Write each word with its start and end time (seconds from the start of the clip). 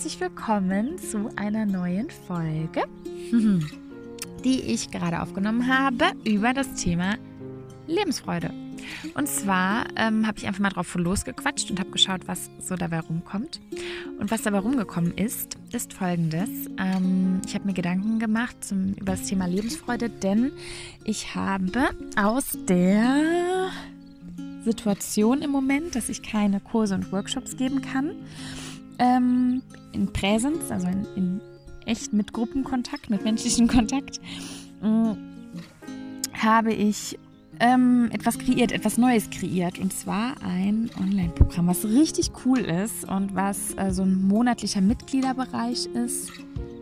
herzlich 0.00 0.18
willkommen 0.18 0.96
zu 0.96 1.28
einer 1.36 1.66
neuen 1.66 2.08
Folge, 2.08 2.84
die 4.44 4.60
ich 4.62 4.90
gerade 4.90 5.20
aufgenommen 5.20 5.68
habe 5.68 6.12
über 6.24 6.54
das 6.54 6.72
Thema 6.72 7.16
Lebensfreude. 7.86 8.50
Und 9.12 9.28
zwar 9.28 9.84
ähm, 9.96 10.26
habe 10.26 10.38
ich 10.38 10.46
einfach 10.46 10.60
mal 10.60 10.70
drauf 10.70 10.94
losgequatscht 10.94 11.70
und 11.70 11.78
habe 11.80 11.90
geschaut, 11.90 12.22
was 12.24 12.48
so 12.60 12.76
dabei 12.76 13.00
rumkommt. 13.00 13.60
Und 14.18 14.30
was 14.30 14.40
dabei 14.40 14.60
rumgekommen 14.60 15.12
ist, 15.18 15.58
ist 15.70 15.92
folgendes. 15.92 16.48
Ähm, 16.78 17.42
ich 17.46 17.54
habe 17.54 17.66
mir 17.66 17.74
Gedanken 17.74 18.18
gemacht 18.18 18.56
zum, 18.64 18.94
über 18.94 19.12
das 19.12 19.24
Thema 19.24 19.44
Lebensfreude, 19.44 20.08
denn 20.08 20.50
ich 21.04 21.34
habe 21.34 21.90
aus 22.16 22.56
der 22.66 23.68
Situation 24.64 25.42
im 25.42 25.50
Moment, 25.50 25.94
dass 25.94 26.08
ich 26.08 26.22
keine 26.22 26.58
Kurse 26.60 26.94
und 26.94 27.12
Workshops 27.12 27.58
geben 27.58 27.82
kann, 27.82 28.12
ähm, 29.00 29.62
in 29.92 30.12
Präsenz, 30.12 30.70
also 30.70 30.86
in, 30.86 31.06
in, 31.16 31.40
echt 31.86 32.12
mit 32.12 32.32
Gruppenkontakt, 32.32 33.10
mit 33.10 33.24
menschlichem 33.24 33.66
Kontakt, 33.66 34.20
äh, 34.82 35.14
habe 36.38 36.72
ich 36.72 37.18
ähm, 37.58 38.08
etwas 38.12 38.38
kreiert, 38.38 38.72
etwas 38.72 38.98
Neues 38.98 39.28
kreiert. 39.30 39.78
Und 39.78 39.92
zwar 39.92 40.34
ein 40.42 40.90
Online-Programm, 40.98 41.66
was 41.66 41.84
richtig 41.84 42.30
cool 42.44 42.58
ist 42.58 43.08
und 43.08 43.34
was 43.34 43.74
äh, 43.76 43.90
so 43.90 44.02
ein 44.02 44.26
monatlicher 44.28 44.80
Mitgliederbereich 44.80 45.86
ist 45.86 46.30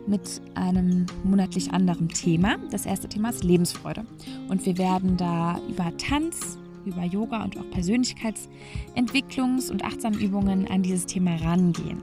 mit 0.07 0.41
einem 0.55 1.05
monatlich 1.23 1.71
anderen 1.71 2.09
Thema. 2.09 2.57
Das 2.71 2.85
erste 2.85 3.07
Thema 3.07 3.29
ist 3.29 3.43
Lebensfreude. 3.43 4.05
Und 4.49 4.65
wir 4.65 4.77
werden 4.77 5.17
da 5.17 5.59
über 5.69 5.95
Tanz, 5.97 6.58
über 6.85 7.03
Yoga 7.03 7.43
und 7.43 7.57
auch 7.57 7.69
Persönlichkeitsentwicklungs- 7.71 9.71
und 9.71 9.83
Achtsamübungen 9.83 10.69
an 10.69 10.83
dieses 10.83 11.05
Thema 11.05 11.35
rangehen. 11.37 12.01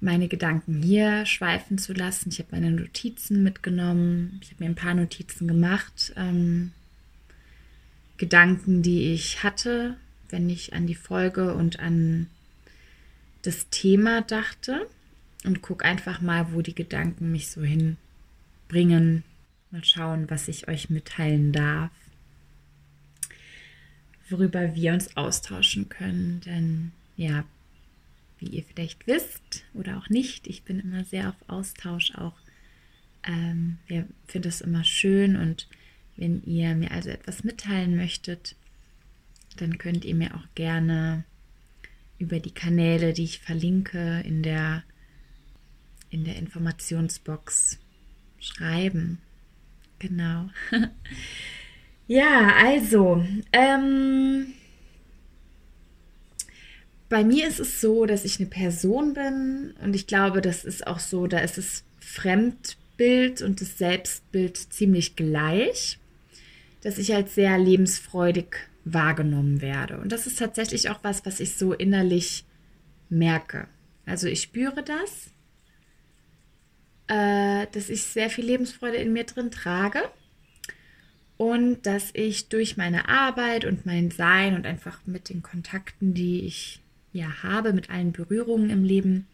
meine 0.00 0.26
Gedanken 0.26 0.82
hier 0.82 1.24
schweifen 1.26 1.78
zu 1.78 1.92
lassen. 1.92 2.30
Ich 2.30 2.40
habe 2.40 2.48
meine 2.50 2.72
Notizen 2.72 3.42
mitgenommen. 3.42 4.40
Ich 4.42 4.50
habe 4.50 4.64
mir 4.64 4.70
ein 4.70 4.74
paar 4.74 4.94
Notizen 4.94 5.46
gemacht. 5.46 6.12
Ähm, 6.16 6.72
Gedanken, 8.22 8.82
die 8.82 9.12
ich 9.12 9.42
hatte, 9.42 9.96
wenn 10.30 10.48
ich 10.48 10.74
an 10.74 10.86
die 10.86 10.94
Folge 10.94 11.54
und 11.54 11.80
an 11.80 12.28
das 13.42 13.68
Thema 13.68 14.20
dachte 14.22 14.86
und 15.42 15.60
gucke 15.60 15.84
einfach 15.84 16.20
mal, 16.20 16.52
wo 16.52 16.62
die 16.62 16.76
Gedanken 16.76 17.32
mich 17.32 17.50
so 17.50 17.62
hinbringen. 17.62 19.24
Mal 19.72 19.82
schauen, 19.82 20.30
was 20.30 20.46
ich 20.46 20.68
euch 20.68 20.88
mitteilen 20.88 21.50
darf, 21.50 21.90
worüber 24.30 24.76
wir 24.76 24.92
uns 24.92 25.16
austauschen 25.16 25.88
können. 25.88 26.42
Denn 26.46 26.92
ja, 27.16 27.42
wie 28.38 28.46
ihr 28.46 28.62
vielleicht 28.62 29.08
wisst 29.08 29.64
oder 29.74 29.98
auch 29.98 30.08
nicht, 30.10 30.46
ich 30.46 30.62
bin 30.62 30.78
immer 30.78 31.02
sehr 31.02 31.30
auf 31.30 31.48
Austausch 31.48 32.14
auch. 32.14 32.38
Ähm, 33.24 33.78
wir 33.88 34.06
finden 34.28 34.48
es 34.48 34.60
immer 34.60 34.84
schön 34.84 35.34
und 35.34 35.66
wenn 36.22 36.40
ihr 36.44 36.76
mir 36.76 36.92
also 36.92 37.10
etwas 37.10 37.42
mitteilen 37.42 37.96
möchtet, 37.96 38.54
dann 39.56 39.76
könnt 39.76 40.04
ihr 40.04 40.14
mir 40.14 40.36
auch 40.36 40.46
gerne 40.54 41.24
über 42.18 42.38
die 42.38 42.54
Kanäle, 42.54 43.12
die 43.12 43.24
ich 43.24 43.40
verlinke, 43.40 44.22
in 44.24 44.44
der, 44.44 44.84
in 46.10 46.22
der 46.22 46.36
Informationsbox 46.36 47.80
schreiben. 48.38 49.18
Genau. 49.98 50.48
ja, 52.06 52.52
also, 52.64 53.26
ähm, 53.52 54.46
bei 57.08 57.24
mir 57.24 57.48
ist 57.48 57.58
es 57.58 57.80
so, 57.80 58.06
dass 58.06 58.24
ich 58.24 58.38
eine 58.38 58.48
Person 58.48 59.14
bin 59.14 59.74
und 59.82 59.96
ich 59.96 60.06
glaube, 60.06 60.40
das 60.40 60.64
ist 60.64 60.86
auch 60.86 61.00
so, 61.00 61.26
da 61.26 61.38
ist 61.38 61.58
es 61.58 61.82
Fremdbild 61.98 63.42
und 63.42 63.60
das 63.60 63.76
Selbstbild 63.76 64.56
ziemlich 64.56 65.16
gleich 65.16 65.98
dass 66.82 66.98
ich 66.98 67.14
als 67.14 67.34
sehr 67.34 67.58
lebensfreudig 67.58 68.56
wahrgenommen 68.84 69.60
werde. 69.60 69.98
Und 69.98 70.12
das 70.12 70.26
ist 70.26 70.38
tatsächlich 70.38 70.90
auch 70.90 70.98
was, 71.02 71.24
was 71.24 71.40
ich 71.40 71.56
so 71.56 71.72
innerlich 71.72 72.44
merke. 73.08 73.68
Also 74.04 74.26
ich 74.26 74.42
spüre 74.42 74.82
das, 74.82 75.30
äh, 77.06 77.66
dass 77.72 77.88
ich 77.88 78.02
sehr 78.02 78.30
viel 78.30 78.44
Lebensfreude 78.44 78.96
in 78.96 79.12
mir 79.12 79.24
drin 79.24 79.50
trage 79.50 80.00
und 81.36 81.86
dass 81.86 82.10
ich 82.14 82.48
durch 82.48 82.76
meine 82.76 83.08
Arbeit 83.08 83.64
und 83.64 83.86
mein 83.86 84.10
Sein 84.10 84.54
und 84.54 84.66
einfach 84.66 85.00
mit 85.06 85.28
den 85.28 85.42
Kontakten, 85.42 86.14
die 86.14 86.40
ich 86.40 86.80
ja 87.12 87.42
habe, 87.42 87.72
mit 87.72 87.90
allen 87.90 88.12
Berührungen 88.12 88.70
im 88.70 88.82
Leben 88.82 89.26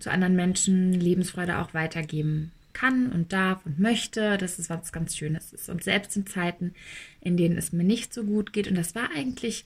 zu 0.00 0.10
anderen 0.10 0.34
Menschen 0.34 0.92
Lebensfreude 0.92 1.58
auch 1.58 1.74
weitergeben 1.74 2.50
kann 2.72 3.12
und 3.12 3.32
darf 3.32 3.64
und 3.66 3.78
möchte, 3.78 4.38
dass 4.38 4.58
es 4.58 4.70
was 4.70 4.92
ganz 4.92 5.16
Schönes 5.16 5.52
ist. 5.52 5.68
Und 5.68 5.82
selbst 5.82 6.16
in 6.16 6.26
Zeiten, 6.26 6.74
in 7.20 7.36
denen 7.36 7.58
es 7.58 7.72
mir 7.72 7.84
nicht 7.84 8.14
so 8.14 8.24
gut 8.24 8.52
geht, 8.52 8.68
und 8.68 8.74
das 8.74 8.94
war 8.94 9.10
eigentlich, 9.14 9.64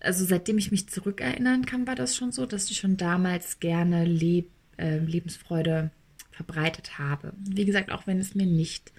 also 0.00 0.24
seitdem 0.24 0.58
ich 0.58 0.70
mich 0.70 0.88
zurückerinnern 0.88 1.66
kann, 1.66 1.86
war 1.86 1.94
das 1.94 2.16
schon 2.16 2.32
so, 2.32 2.46
dass 2.46 2.70
ich 2.70 2.78
schon 2.78 2.96
damals 2.96 3.60
gerne 3.60 4.04
Leb 4.04 4.50
äh, 4.78 4.98
Lebensfreude 4.98 5.90
verbreitet 6.30 6.98
habe. 6.98 7.32
Wie 7.38 7.64
gesagt, 7.64 7.92
auch 7.92 8.06
wenn 8.06 8.18
es 8.18 8.34
mir 8.34 8.46
nicht 8.46 8.92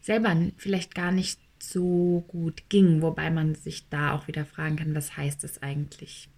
selber 0.00 0.36
vielleicht 0.56 0.94
gar 0.94 1.12
nicht 1.12 1.40
so 1.60 2.24
gut 2.28 2.68
ging, 2.68 3.02
wobei 3.02 3.30
man 3.30 3.54
sich 3.54 3.88
da 3.88 4.12
auch 4.12 4.28
wieder 4.28 4.44
fragen 4.44 4.76
kann, 4.76 4.94
was 4.94 5.16
heißt 5.16 5.42
das 5.42 5.62
eigentlich? 5.62 6.28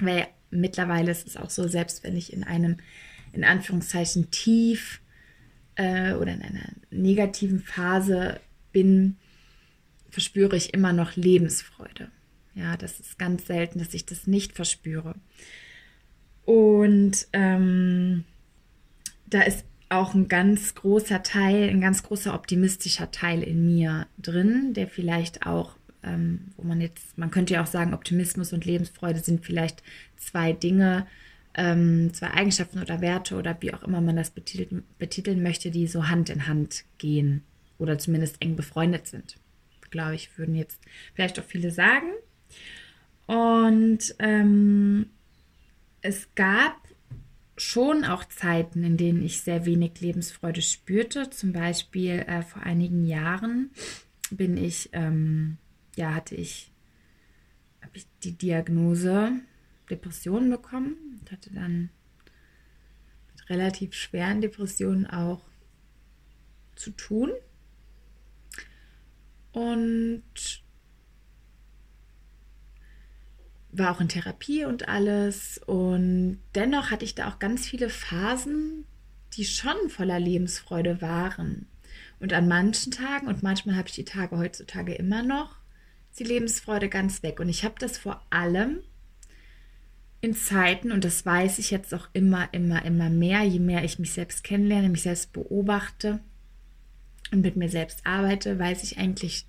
Weil 0.00 0.26
mittlerweile 0.50 1.10
ist 1.10 1.26
es 1.26 1.36
auch 1.36 1.50
so, 1.50 1.68
selbst 1.68 2.02
wenn 2.02 2.16
ich 2.16 2.32
in 2.32 2.42
einem 2.42 2.78
in 3.32 3.44
Anführungszeichen 3.44 4.30
tief 4.30 5.00
äh, 5.76 6.14
oder 6.14 6.32
in 6.32 6.42
einer 6.42 6.68
negativen 6.90 7.60
Phase 7.60 8.40
bin, 8.72 9.16
verspüre 10.10 10.56
ich 10.56 10.74
immer 10.74 10.92
noch 10.92 11.16
Lebensfreude. 11.16 12.10
Ja, 12.54 12.76
das 12.76 13.00
ist 13.00 13.18
ganz 13.18 13.46
selten, 13.46 13.80
dass 13.80 13.94
ich 13.94 14.06
das 14.06 14.26
nicht 14.26 14.52
verspüre. 14.52 15.16
Und 16.44 17.26
ähm, 17.32 18.24
da 19.26 19.42
ist 19.42 19.64
auch 19.88 20.14
ein 20.14 20.28
ganz 20.28 20.74
großer 20.74 21.22
Teil, 21.22 21.68
ein 21.68 21.80
ganz 21.80 22.02
großer 22.02 22.34
optimistischer 22.34 23.10
Teil 23.10 23.42
in 23.42 23.66
mir 23.66 24.06
drin, 24.18 24.74
der 24.74 24.88
vielleicht 24.88 25.46
auch, 25.46 25.76
ähm, 26.02 26.52
wo 26.56 26.62
man 26.66 26.80
jetzt, 26.80 27.16
man 27.18 27.30
könnte 27.30 27.54
ja 27.54 27.62
auch 27.62 27.66
sagen, 27.66 27.94
Optimismus 27.94 28.52
und 28.52 28.64
Lebensfreude 28.64 29.20
sind 29.20 29.44
vielleicht 29.44 29.82
zwei 30.16 30.52
Dinge, 30.52 31.06
ähm, 31.54 32.12
zwei 32.12 32.32
Eigenschaften 32.32 32.80
oder 32.80 33.00
Werte 33.00 33.36
oder 33.36 33.56
wie 33.60 33.72
auch 33.72 33.82
immer 33.82 34.00
man 34.00 34.16
das 34.16 34.30
betiteln, 34.30 34.82
betiteln 34.98 35.42
möchte, 35.42 35.70
die 35.70 35.86
so 35.86 36.08
Hand 36.08 36.30
in 36.30 36.46
Hand 36.46 36.84
gehen 36.98 37.42
oder 37.78 37.98
zumindest 37.98 38.36
eng 38.40 38.56
befreundet 38.56 39.06
sind. 39.06 39.36
Glaube 39.90 40.16
ich, 40.16 40.36
würden 40.36 40.56
jetzt 40.56 40.80
vielleicht 41.14 41.38
auch 41.38 41.44
viele 41.44 41.70
sagen. 41.70 42.08
Und 43.26 44.14
ähm, 44.18 45.06
es 46.00 46.28
gab 46.34 46.76
schon 47.56 48.04
auch 48.04 48.24
Zeiten, 48.24 48.82
in 48.82 48.96
denen 48.96 49.22
ich 49.22 49.40
sehr 49.40 49.64
wenig 49.64 50.00
Lebensfreude 50.00 50.60
spürte. 50.60 51.30
Zum 51.30 51.52
Beispiel 51.52 52.24
äh, 52.26 52.42
vor 52.42 52.62
einigen 52.62 53.06
Jahren 53.06 53.70
bin 54.30 54.56
ich, 54.56 54.90
ähm, 54.92 55.58
ja, 55.96 56.14
hatte 56.14 56.34
ich, 56.34 56.72
ich 57.92 58.06
die 58.24 58.32
Diagnose 58.32 59.32
Depressionen 59.88 60.50
bekommen 60.50 61.13
und 61.24 61.32
hatte 61.32 61.50
dann 61.50 61.88
mit 63.32 63.48
relativ 63.48 63.94
schweren 63.94 64.42
Depressionen 64.42 65.06
auch 65.06 65.42
zu 66.76 66.90
tun. 66.90 67.32
Und 69.52 70.22
war 73.70 73.90
auch 73.90 74.00
in 74.00 74.08
Therapie 74.08 74.64
und 74.64 74.88
alles. 74.88 75.58
Und 75.66 76.40
dennoch 76.54 76.90
hatte 76.90 77.04
ich 77.04 77.14
da 77.14 77.28
auch 77.28 77.38
ganz 77.38 77.66
viele 77.66 77.88
Phasen, 77.88 78.84
die 79.32 79.44
schon 79.44 79.88
voller 79.88 80.20
Lebensfreude 80.20 81.00
waren. 81.00 81.66
Und 82.20 82.32
an 82.32 82.48
manchen 82.48 82.92
Tagen, 82.92 83.28
und 83.28 83.42
manchmal 83.42 83.76
habe 83.76 83.88
ich 83.88 83.94
die 83.94 84.04
Tage 84.04 84.36
heutzutage 84.36 84.94
immer 84.94 85.22
noch, 85.22 85.56
ist 86.10 86.20
die 86.20 86.24
Lebensfreude 86.24 86.88
ganz 86.88 87.22
weg. 87.22 87.40
Und 87.40 87.48
ich 87.48 87.64
habe 87.64 87.76
das 87.78 87.96
vor 87.96 88.22
allem 88.30 88.80
in 90.24 90.34
Zeiten, 90.34 90.90
und 90.90 91.04
das 91.04 91.24
weiß 91.24 91.58
ich 91.58 91.70
jetzt 91.70 91.94
auch 91.94 92.08
immer, 92.12 92.48
immer, 92.52 92.84
immer 92.84 93.10
mehr, 93.10 93.42
je 93.42 93.60
mehr 93.60 93.84
ich 93.84 93.98
mich 93.98 94.12
selbst 94.12 94.42
kennenlerne, 94.42 94.88
mich 94.88 95.02
selbst 95.02 95.32
beobachte 95.32 96.20
und 97.30 97.42
mit 97.42 97.56
mir 97.56 97.68
selbst 97.68 98.06
arbeite, 98.06 98.58
weiß 98.58 98.82
ich 98.82 98.98
eigentlich 98.98 99.46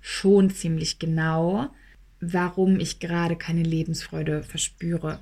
schon 0.00 0.50
ziemlich 0.50 0.98
genau, 0.98 1.70
warum 2.20 2.78
ich 2.78 3.00
gerade 3.00 3.36
keine 3.36 3.62
Lebensfreude 3.62 4.42
verspüre. 4.42 5.20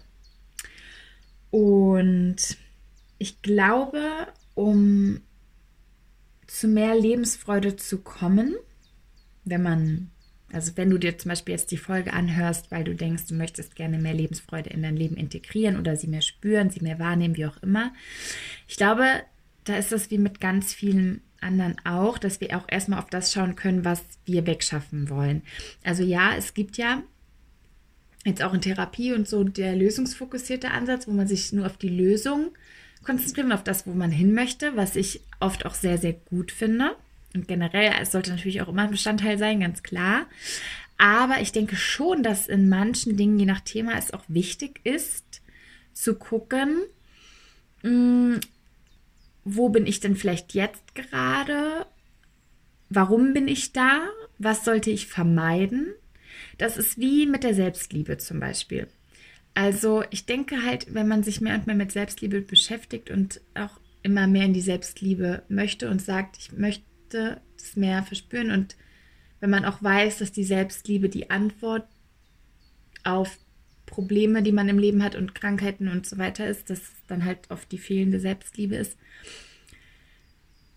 Und 1.51 2.59
ich 3.19 3.41
glaube, 3.43 4.27
um 4.55 5.21
zu 6.47 6.69
mehr 6.69 6.99
Lebensfreude 6.99 7.77
zu 7.77 7.99
kommen, 7.99 8.55
wenn 9.45 9.63
man, 9.63 10.11
also 10.53 10.73
wenn 10.77 10.91
du 10.91 10.99
dir 10.99 11.19
zum 11.19 11.29
Beispiel 11.29 11.53
jetzt 11.53 11.71
die 11.71 11.77
Folge 11.77 12.13
anhörst, 12.13 12.71
weil 12.71 12.85
du 12.85 12.95
denkst, 12.95 13.27
du 13.29 13.35
möchtest 13.35 13.77
gerne 13.77 13.99
mehr 13.99 14.15
Lebensfreude 14.15 14.71
in 14.71 14.83
dein 14.83 14.97
Leben 14.97 15.17
integrieren 15.17 15.79
oder 15.79 15.97
sie 15.97 16.07
mehr 16.07 16.23
spüren, 16.23 16.71
sie 16.71 16.81
mehr 16.81 16.99
wahrnehmen, 16.99 17.37
wie 17.37 17.47
auch 17.47 17.63
immer. 17.63 17.93
Ich 18.67 18.77
glaube, 18.77 19.05
da 19.65 19.77
ist 19.77 19.93
das 19.93 20.11
wie 20.11 20.19
mit 20.19 20.41
ganz 20.41 20.73
vielen 20.73 21.21
anderen 21.41 21.77
auch, 21.85 22.19
dass 22.19 22.41
wir 22.41 22.57
auch 22.57 22.65
erstmal 22.69 22.99
auf 22.99 23.11
das 23.11 23.33
schauen 23.33 23.57
können, 23.57 23.85
was 23.85 24.03
wir 24.25 24.47
wegschaffen 24.47 25.11
wollen. 25.11 25.43
Also 25.85 26.03
ja, 26.03 26.35
es 26.37 26.55
gibt 26.55 26.79
ja 26.79 27.03
jetzt 28.25 28.43
auch 28.43 28.55
in 28.55 28.61
Therapie 28.61 29.13
und 29.13 29.29
so 29.29 29.45
der 29.45 29.77
lösungsfokussierte 29.77 30.71
Ansatz, 30.71 31.07
wo 31.07 31.13
man 31.13 31.29
sich 31.29 31.53
nur 31.53 31.67
auf 31.67 31.77
die 31.77 31.89
Lösung 31.89 32.51
konzentriert 33.05 33.47
und 33.47 33.53
auf 33.53 33.65
das, 33.65 33.87
wo 33.87 33.93
man 33.93 34.11
hin 34.11 34.35
möchte, 34.35 34.77
was 34.77 34.97
ich 34.97 35.21
oft 35.41 35.67
auch 35.67 35.75
sehr, 35.75 35.99
sehr 35.99 36.15
gut 36.15 36.51
finde. 36.51 36.97
Und 37.35 37.49
generell, 37.49 37.93
es 38.01 38.13
sollte 38.13 38.31
natürlich 38.31 38.63
auch 38.63 38.69
immer 38.69 38.83
ein 38.83 38.91
Bestandteil 38.91 39.39
sein, 39.39 39.61
ganz 39.61 39.83
klar. 39.83 40.27
Aber 40.97 41.41
ich 41.41 41.53
denke 41.53 41.77
schon, 41.77 42.23
dass 42.23 42.49
in 42.49 42.69
manchen 42.69 43.17
Dingen, 43.17 43.39
je 43.39 43.47
nach 43.47 43.61
Thema, 43.61 43.97
es 43.97 44.13
auch 44.13 44.25
wichtig 44.29 44.81
ist, 44.85 45.43
zu 45.93 46.15
gucken, 46.15 46.79
mh, 47.83 47.91
mm, 47.91 48.41
wo 49.45 49.69
bin 49.71 49.87
ich 49.87 50.01
denn 50.01 50.17
vielleicht 50.17 50.53
jetzt 50.55 50.95
gerade? 50.95 51.87
Warum 52.91 53.33
bin 53.33 53.49
ich 53.49 53.73
da? 53.73 54.03
Was 54.39 54.65
sollte 54.65 54.91
ich 54.91 55.07
vermeiden? 55.07 55.95
Das 56.59 56.77
ist 56.77 56.99
wie 56.99 57.27
mit 57.27 57.45
der 57.45 57.55
Selbstliebe 57.55 58.19
zum 58.19 58.41
Beispiel. 58.41 58.89
Also 59.55 60.05
ich 60.11 60.27
denke 60.27 60.65
halt, 60.65 60.93
wenn 60.95 61.09
man 61.09 61.23
sich 61.23 61.41
mehr 61.41 61.55
und 61.55 61.67
mehr 61.67 61.77
mit 61.77 61.93
Selbstliebe 61.93 62.41
beschäftigt 62.41 63.11
und 63.11 63.41
auch 63.55 63.81
immer 64.03 64.27
mehr 64.27 64.45
in 64.45 64.53
die 64.53 64.61
Selbstliebe 64.61 65.43
möchte 65.49 65.91
und 65.91 66.01
sagt, 66.01 66.37
ich 66.39 66.53
möchte 66.53 66.85
es 67.15 67.77
mehr 67.77 68.03
verspüren. 68.03 68.51
Und 68.51 68.77
wenn 69.41 69.51
man 69.51 69.65
auch 69.65 69.83
weiß, 69.83 70.19
dass 70.19 70.33
die 70.33 70.45
Selbstliebe 70.45 71.09
die 71.09 71.31
Antwort 71.31 71.87
auf 73.05 73.39
Probleme, 73.87 74.43
die 74.43 74.53
man 74.53 74.69
im 74.69 74.79
Leben 74.79 75.03
hat 75.03 75.15
und 75.15 75.35
Krankheiten 75.35 75.89
und 75.89 76.07
so 76.07 76.19
weiter 76.19 76.47
ist, 76.47 76.71
dass 76.71 76.81
dann 77.07 77.25
halt 77.25 77.51
oft 77.51 77.71
die 77.73 77.79
fehlende 77.79 78.21
Selbstliebe 78.21 78.77
ist, 78.77 78.97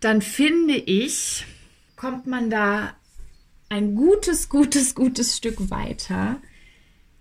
dann 0.00 0.22
finde 0.22 0.74
ich, 0.74 1.44
kommt 1.94 2.26
man 2.26 2.50
da 2.50 2.96
ein 3.68 3.94
gutes, 3.94 4.48
gutes, 4.48 4.94
gutes 4.94 5.36
Stück 5.36 5.70
weiter, 5.70 6.40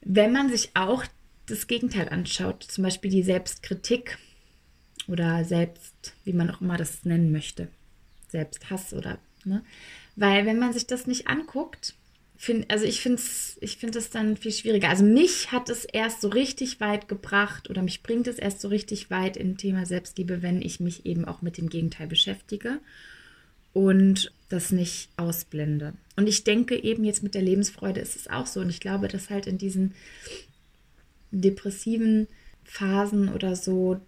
wenn 0.02 0.34
man 0.34 0.50
sich 0.50 0.72
auch 0.74 1.06
das 1.46 1.68
Gegenteil 1.68 2.10
anschaut, 2.10 2.63
zum 2.63 2.84
Beispiel 2.84 3.12
die 3.12 3.24
Selbstkritik 3.24 4.18
oder 5.08 5.44
Selbst, 5.46 6.13
wie 6.24 6.34
man 6.34 6.50
auch 6.50 6.62
immer 6.62 6.78
das 6.78 7.06
nennen 7.06 7.31
möchte, 7.31 7.68
Selbsthass 8.31 8.94
oder, 8.94 9.19
ne? 9.45 9.63
Weil 10.16 10.45
wenn 10.45 10.60
man 10.60 10.74
sich 10.74 10.88
das 10.88 11.07
nicht 11.07 11.28
anguckt, 11.28 11.95
find, 12.38 12.69
also 12.72 12.86
ich 12.86 13.01
finde 13.01 13.19
es 13.19 13.57
ich 13.62 13.78
find 13.78 13.98
dann 14.13 14.36
viel 14.36 14.51
schwieriger. 14.51 14.89
Also 14.89 15.04
mich 15.04 15.51
hat 15.51 15.69
es 15.69 15.86
erst 15.86 16.22
so 16.22 16.29
richtig 16.29 16.79
weit 16.79 17.08
gebracht 17.08 17.70
oder 17.70 17.84
mich 17.84 18.03
bringt 18.03 18.27
es 18.27 18.39
erst 18.39 18.62
so 18.62 18.67
richtig 18.67 19.12
weit 19.12 19.38
im 19.38 19.58
Thema 19.58 19.86
Selbstliebe, 19.86 20.41
wenn 20.41 20.62
ich 20.62 20.79
mich 20.79 21.05
eben 21.05 21.25
auch 21.25 21.41
mit 21.41 21.58
dem 21.58 21.70
Gegenteil 21.70 22.08
beschäftige 22.08 22.79
und 23.74 24.34
das 24.50 24.72
nicht 24.72 25.10
ausblende. 25.17 25.94
Und 26.15 26.27
ich 26.27 26.44
denke 26.44 26.75
eben 26.75 27.03
jetzt 27.03 27.24
mit 27.24 27.36
der 27.36 27.41
Lebensfreude 27.41 28.01
ist 28.01 28.15
es 28.15 28.27
auch 28.27 28.48
so. 28.48 28.60
Und 28.60 28.70
ich 28.70 28.79
glaube, 28.79 29.08
dass 29.08 29.29
halt 29.29 29.48
in 29.48 29.58
diesen 29.58 29.94
depressiven 31.32 32.27
Phasen 32.63 33.29
oder 33.29 33.55
so, 33.55 34.01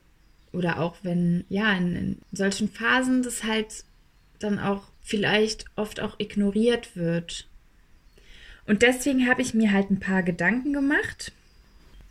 oder 0.51 0.79
auch 0.79 0.95
wenn, 1.03 1.45
ja, 1.49 1.71
in, 1.77 1.95
in 1.95 2.17
solchen 2.31 2.69
Phasen 2.69 3.23
das 3.23 3.43
halt 3.43 3.85
dann 4.43 4.59
auch 4.59 4.83
vielleicht 5.01 5.65
oft 5.75 5.99
auch 5.99 6.19
ignoriert 6.19 6.95
wird 6.95 7.47
und 8.65 8.81
deswegen 8.81 9.27
habe 9.27 9.41
ich 9.41 9.53
mir 9.53 9.71
halt 9.71 9.91
ein 9.91 9.99
paar 9.99 10.23
Gedanken 10.23 10.73
gemacht. 10.73 11.33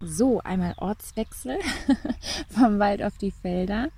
So, 0.00 0.40
einmal 0.40 0.74
Ortswechsel 0.76 1.58
vom 2.50 2.78
Wald 2.78 3.02
auf 3.02 3.16
die 3.18 3.30
Felder. 3.30 3.88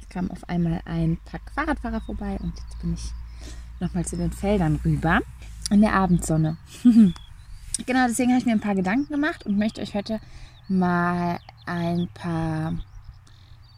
Es 0.00 0.08
kam 0.08 0.30
auf 0.30 0.48
einmal 0.48 0.80
ein 0.86 1.18
Pack 1.24 1.42
Fahrradfahrer 1.54 2.00
vorbei 2.00 2.36
und 2.40 2.52
jetzt 2.56 2.80
bin 2.80 2.94
ich 2.94 3.12
nochmal 3.78 4.04
zu 4.04 4.16
den 4.16 4.32
Feldern 4.32 4.80
rüber. 4.84 5.20
In 5.70 5.80
der 5.80 5.94
Abendsonne. 5.94 6.56
genau, 7.86 8.06
deswegen 8.06 8.30
habe 8.30 8.40
ich 8.40 8.46
mir 8.46 8.52
ein 8.52 8.60
paar 8.60 8.74
Gedanken 8.74 9.12
gemacht 9.12 9.46
und 9.46 9.56
möchte 9.56 9.80
euch 9.80 9.94
heute 9.94 10.20
mal 10.68 11.38
ein 11.64 12.08
paar 12.12 12.74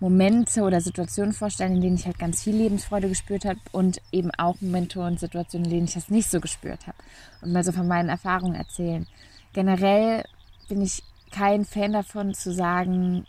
Momente 0.00 0.62
oder 0.62 0.81
Situationen 0.81 1.33
vorstellen, 1.33 1.76
in 1.76 1.81
denen 1.81 1.97
ich 1.97 2.07
halt 2.07 2.19
ganz 2.19 2.43
viel 2.43 2.55
Lebensfreude 2.55 3.09
gespürt 3.09 3.45
habe 3.45 3.59
und 3.73 4.00
eben 4.12 4.31
auch 4.33 4.61
Momente 4.61 5.00
und 5.00 5.19
Situationen, 5.19 5.65
in 5.67 5.71
denen 5.71 5.85
ich 5.87 5.95
das 5.95 6.11
nicht 6.11 6.31
so 6.31 6.41
gespürt 6.41 6.87
habe 6.87 6.99
und 7.41 7.53
mal 7.53 7.65
so 7.65 7.73
von 7.73 7.88
meinen 7.88 8.11
Erfahrungen 8.11 8.55
erzählen. 8.55 9.07
Generell 9.55 10.25
bin 10.69 10.83
ich 10.83 11.03
kein 11.33 11.65
Fan 11.65 11.93
davon 11.93 12.35
zu 12.35 12.53
sagen, 12.53 13.26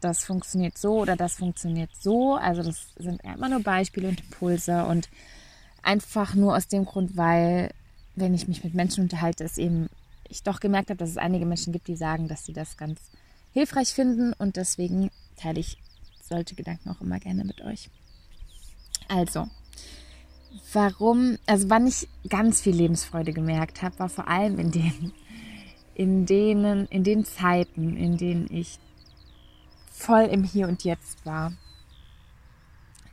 das 0.00 0.24
funktioniert 0.24 0.76
so 0.76 1.00
oder 1.00 1.16
das 1.16 1.34
funktioniert 1.34 1.90
so. 1.98 2.34
Also 2.34 2.62
das 2.62 2.88
sind 2.98 3.22
immer 3.24 3.48
nur 3.48 3.62
Beispiele 3.62 4.08
und 4.08 4.20
Impulse 4.20 4.84
und 4.84 5.08
einfach 5.82 6.34
nur 6.34 6.56
aus 6.56 6.68
dem 6.68 6.84
Grund, 6.84 7.16
weil 7.16 7.70
wenn 8.14 8.34
ich 8.34 8.46
mich 8.46 8.62
mit 8.62 8.74
Menschen 8.74 9.04
unterhalte, 9.04 9.44
es 9.44 9.58
eben 9.58 9.88
ich 10.28 10.42
doch 10.42 10.60
gemerkt 10.60 10.90
habe, 10.90 10.98
dass 10.98 11.10
es 11.10 11.18
einige 11.18 11.46
Menschen 11.46 11.72
gibt, 11.72 11.88
die 11.88 11.96
sagen, 11.96 12.28
dass 12.28 12.44
sie 12.44 12.52
das 12.52 12.76
ganz 12.76 13.00
hilfreich 13.52 13.92
finden 13.92 14.32
und 14.32 14.56
deswegen 14.56 15.10
teile 15.36 15.60
ich 15.60 15.78
solche 16.20 16.54
Gedanken 16.54 16.90
auch 16.90 17.00
immer 17.00 17.20
gerne 17.20 17.44
mit 17.44 17.60
euch. 17.60 17.90
Also, 19.08 19.48
warum, 20.72 21.38
also 21.46 21.68
wann 21.70 21.86
ich 21.86 22.08
ganz 22.28 22.60
viel 22.60 22.74
Lebensfreude 22.74 23.32
gemerkt 23.32 23.82
habe, 23.82 23.98
war 23.98 24.08
vor 24.08 24.28
allem 24.28 24.58
in 24.58 24.70
den, 24.70 25.12
in 25.94 26.26
denen, 26.26 26.86
in 26.86 27.04
den 27.04 27.24
Zeiten, 27.24 27.96
in 27.96 28.16
denen 28.16 28.46
ich 28.50 28.78
voll 29.90 30.24
im 30.24 30.44
Hier 30.44 30.68
und 30.68 30.84
Jetzt 30.84 31.24
war. 31.26 31.52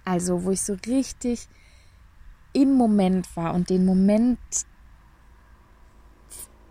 Also, 0.05 0.43
wo 0.43 0.51
ich 0.51 0.61
so 0.61 0.77
richtig 0.87 1.47
im 2.53 2.73
Moment 2.73 3.35
war 3.35 3.53
und 3.53 3.69
den 3.69 3.85
Moment 3.85 4.39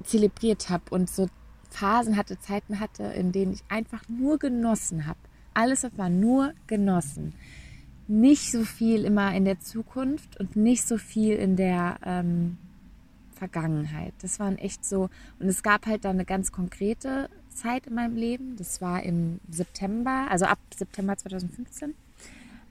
zelebriert 0.02 0.71
habe 0.71 0.85
und 0.90 1.11
so 1.11 1.28
Phasen 1.71 2.17
hatte, 2.17 2.38
Zeiten 2.40 2.81
hatte, 2.81 3.05
in 3.05 3.31
denen 3.31 3.52
ich 3.52 3.62
einfach 3.69 4.09
nur 4.09 4.38
genossen 4.38 5.07
habe 5.07 5.19
alles 5.59 5.85
war 5.97 6.09
nur 6.09 6.53
genossen. 6.69 7.35
Nicht 8.07 8.50
so 8.53 8.62
viel 8.65 9.05
immer 9.05 9.35
in 9.35 9.45
der 9.45 9.61
Zukunft 9.61 10.38
und 10.38 10.55
nicht 10.55 10.87
so 10.87 10.99
viel 10.99 11.35
in 11.35 11.57
der 11.57 11.99
ähm, 12.05 12.57
Vergangenheit. 13.35 14.15
Das 14.23 14.38
waren 14.38 14.57
echt 14.57 14.85
so. 14.85 15.11
Und 15.41 15.49
es 15.49 15.62
gab 15.62 15.87
halt 15.87 16.05
dann 16.05 16.17
eine 16.17 16.25
ganz 16.25 16.53
konkrete 16.53 17.29
Zeit 17.50 17.87
in 17.88 17.95
meinem 17.95 18.17
Leben. 18.17 18.57
Das 18.57 18.81
war 18.81 19.03
im 19.03 19.41
September, 19.50 20.27
also 20.31 20.45
ab 20.45 20.59
September 20.75 21.17
2015. 21.17 21.95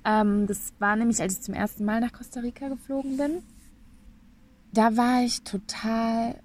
Ähm, 0.05 0.47
das 0.47 0.73
war 0.79 0.95
nämlich, 0.95 1.21
als 1.21 1.33
ich 1.33 1.41
zum 1.41 1.53
ersten 1.53 1.83
Mal 1.83 1.99
nach 1.99 2.13
Costa 2.13 2.39
Rica 2.39 2.69
geflogen 2.69 3.17
bin. 3.17 3.43
Da 4.71 4.95
war 4.95 5.23
ich 5.23 5.41
total, 5.41 6.35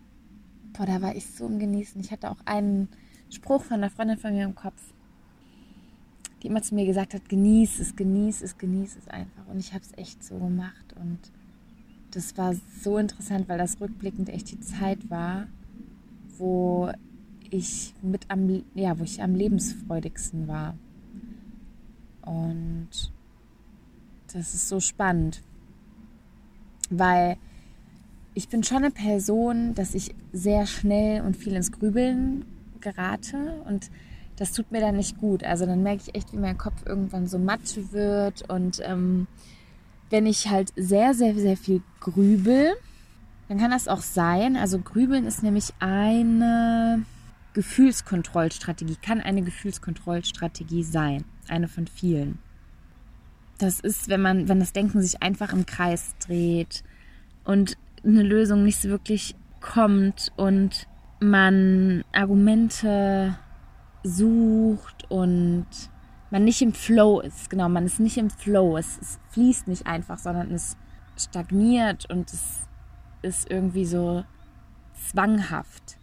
boah, 0.73 0.87
da 0.87 1.01
war 1.01 1.15
ich 1.15 1.27
so 1.27 1.47
im 1.47 1.61
Genießen. 1.61 2.01
Ich 2.01 2.11
hatte 2.11 2.31
auch 2.31 2.41
einen 2.47 2.89
Spruch 3.31 3.63
von 3.63 3.75
einer 3.75 3.91
Freundin 3.91 4.19
von 4.19 4.33
mir 4.33 4.45
im 4.45 4.55
Kopf, 4.57 4.92
die 6.43 6.49
immer 6.49 6.63
zu 6.63 6.75
mir 6.75 6.87
gesagt 6.87 7.15
hat, 7.15 7.29
genieß 7.29 7.79
es, 7.79 7.95
genieß 7.95 8.43
es, 8.43 8.59
genieß 8.59 8.97
es 8.97 9.09
einfach. 9.09 9.47
Und 9.47 9.59
ich 9.59 9.73
habe 9.73 9.85
es 9.85 9.97
echt 9.97 10.25
so 10.25 10.39
gemacht. 10.39 10.95
Und 11.01 11.19
das 12.11 12.37
war 12.37 12.55
so 12.83 12.99
interessant, 12.99 13.49
weil 13.49 13.59
das 13.59 13.81
rückblickend 13.81 14.29
echt 14.29 14.51
die 14.51 14.61
Zeit 14.61 15.11
war, 15.11 15.47
wo 16.39 16.91
ich 17.51 17.95
mit 18.03 18.29
am, 18.29 18.65
ja, 18.75 18.99
wo 18.99 19.05
ich 19.05 19.23
am 19.23 19.35
lebensfreudigsten 19.35 20.49
war. 20.49 20.75
Und 22.23 23.13
das 24.33 24.55
ist 24.55 24.69
so 24.69 24.81
spannend, 24.81 25.43
weil 26.91 27.37
ich 28.35 28.49
bin 28.49 28.65
schon 28.65 28.79
eine 28.79 28.91
Person, 28.91 29.75
dass 29.75 29.95
ich 29.95 30.15
sehr 30.33 30.67
schnell 30.67 31.23
und 31.23 31.37
viel 31.37 31.55
ins 31.55 31.71
Grübeln 31.71 32.47
gerate 32.81 33.63
und 33.69 33.91
das 34.37 34.53
tut 34.53 34.73
mir 34.73 34.81
dann 34.81 34.97
nicht 34.97 35.19
gut. 35.19 35.45
Also 35.45 35.67
dann 35.67 35.83
merke 35.83 36.03
ich 36.07 36.15
echt, 36.15 36.33
wie 36.33 36.39
mein 36.39 36.59
Kopf 36.59 36.87
irgendwann 36.87 37.27
so 37.27 37.39
matt 37.39 37.93
wird 37.93 38.49
und 38.51 38.81
ähm, 38.85 39.27
wenn 40.11 40.27
ich 40.27 40.51
halt 40.51 40.73
sehr, 40.77 41.15
sehr, 41.15 41.35
sehr 41.35 41.57
viel 41.57 41.83
grübel, 42.01 42.75
dann 43.49 43.59
kann 43.59 43.71
das 43.71 43.89
auch 43.89 44.03
sein. 44.03 44.57
Also 44.57 44.79
grübeln 44.79 45.27
ist 45.27 45.43
nämlich 45.43 45.73
eine 45.81 47.05
Gefühlskontrollstrategie, 47.55 48.97
kann 49.03 49.21
eine 49.21 49.43
Gefühlskontrollstrategie 49.43 50.85
sein, 50.85 51.25
eine 51.49 51.69
von 51.69 51.87
vielen. 51.87 52.39
Das 53.59 53.81
ist, 53.81 54.09
wenn 54.09 54.23
man, 54.23 54.49
wenn 54.49 54.61
das 54.61 54.73
Denken 54.73 55.01
sich 55.01 55.23
einfach 55.23 55.53
im 55.53 55.67
Kreis 55.67 56.15
dreht 56.27 56.83
und 57.45 57.77
eine 58.05 58.23
Lösung 58.23 58.65
nicht 58.65 58.81
so 58.81 58.89
wirklich 58.89 59.35
kommt 59.61 60.33
und 60.37 60.89
man 61.21 62.05
Argumente 62.12 63.39
sucht 64.02 65.11
und 65.11 65.66
man 66.30 66.44
nicht 66.44 66.62
im 66.62 66.73
Flow 66.73 67.21
ist. 67.21 67.50
Genau, 67.50 67.68
man 67.68 67.87
ist 67.87 68.00
nicht 68.00 68.16
im 68.16 68.30
Flow. 68.30 68.76
Es, 68.76 68.99
es 69.00 69.18
fließt 69.30 69.68
nicht 69.68 69.87
einfach, 69.87 70.18
sondern 70.18 70.50
es 70.52 70.76
stagniert 71.16 72.09
und 72.11 72.32
es 72.32 72.61
ist 73.23 73.50
irgendwie 73.50 73.85
so 73.85 74.25
zwanghaft. 75.11 75.99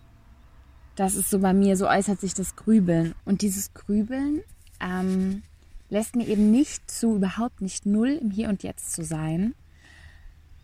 Das 0.96 1.16
ist 1.16 1.30
so 1.30 1.40
bei 1.40 1.54
mir, 1.54 1.78
so 1.78 1.88
äußert 1.88 2.20
sich 2.20 2.34
das 2.34 2.56
Grübeln. 2.56 3.16
Und 3.26 3.42
dieses 3.42 3.74
Grübeln 3.74 4.42
ähm, 4.80 5.44
lässt 5.90 6.16
mir 6.16 6.28
eben 6.28 6.52
nicht 6.52 6.90
zu, 6.92 7.16
überhaupt 7.16 7.62
nicht 7.62 7.86
null 7.86 8.20
im 8.22 8.32
Hier 8.32 8.50
und 8.50 8.64
Jetzt 8.64 8.94
zu 8.94 9.04
sein. 9.04 9.56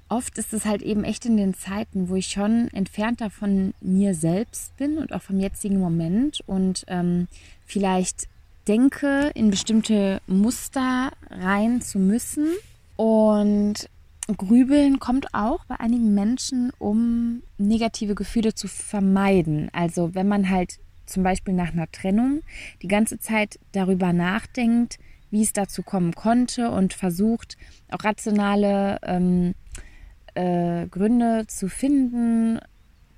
Oft 0.07 0.37
ist 0.37 0.53
es 0.53 0.65
halt 0.65 0.83
eben 0.83 1.03
echt 1.03 1.25
in 1.25 1.35
den 1.35 1.55
Zeiten, 1.55 2.09
wo 2.09 2.15
ich 2.15 2.27
schon 2.27 2.67
entfernter 2.73 3.29
von 3.29 3.73
mir 3.81 4.13
selbst 4.13 4.75
bin 4.77 4.99
und 4.99 5.13
auch 5.13 5.21
vom 5.21 5.39
jetzigen 5.39 5.79
Moment 5.79 6.43
und 6.45 6.85
ähm, 6.87 7.27
vielleicht 7.65 8.27
denke, 8.67 9.31
in 9.33 9.49
bestimmte 9.49 10.21
Muster 10.27 11.11
rein 11.29 11.81
zu 11.81 11.97
müssen. 11.97 12.47
Und 12.97 13.89
Grübeln 14.37 14.99
kommt 14.99 15.33
auch 15.33 15.65
bei 15.65 15.79
einigen 15.79 16.13
Menschen, 16.13 16.71
um 16.79 17.41
negative 17.57 18.15
Gefühle 18.15 18.53
zu 18.53 18.67
vermeiden. 18.67 19.69
Also 19.73 20.15
wenn 20.15 20.27
man 20.27 20.49
halt 20.49 20.79
zum 21.05 21.23
Beispiel 21.23 21.53
nach 21.53 21.73
einer 21.73 21.91
Trennung 21.91 22.41
die 22.81 22.87
ganze 22.87 23.19
Zeit 23.19 23.59
darüber 23.71 24.13
nachdenkt, 24.13 24.97
wie 25.29 25.43
es 25.43 25.53
dazu 25.53 25.83
kommen 25.83 26.15
konnte 26.15 26.71
und 26.71 26.93
versucht 26.93 27.57
auch 27.91 28.03
rationale 28.03 28.99
ähm, 29.03 29.53
äh, 30.35 30.87
Gründe 30.87 31.45
zu 31.47 31.67
finden, 31.69 32.59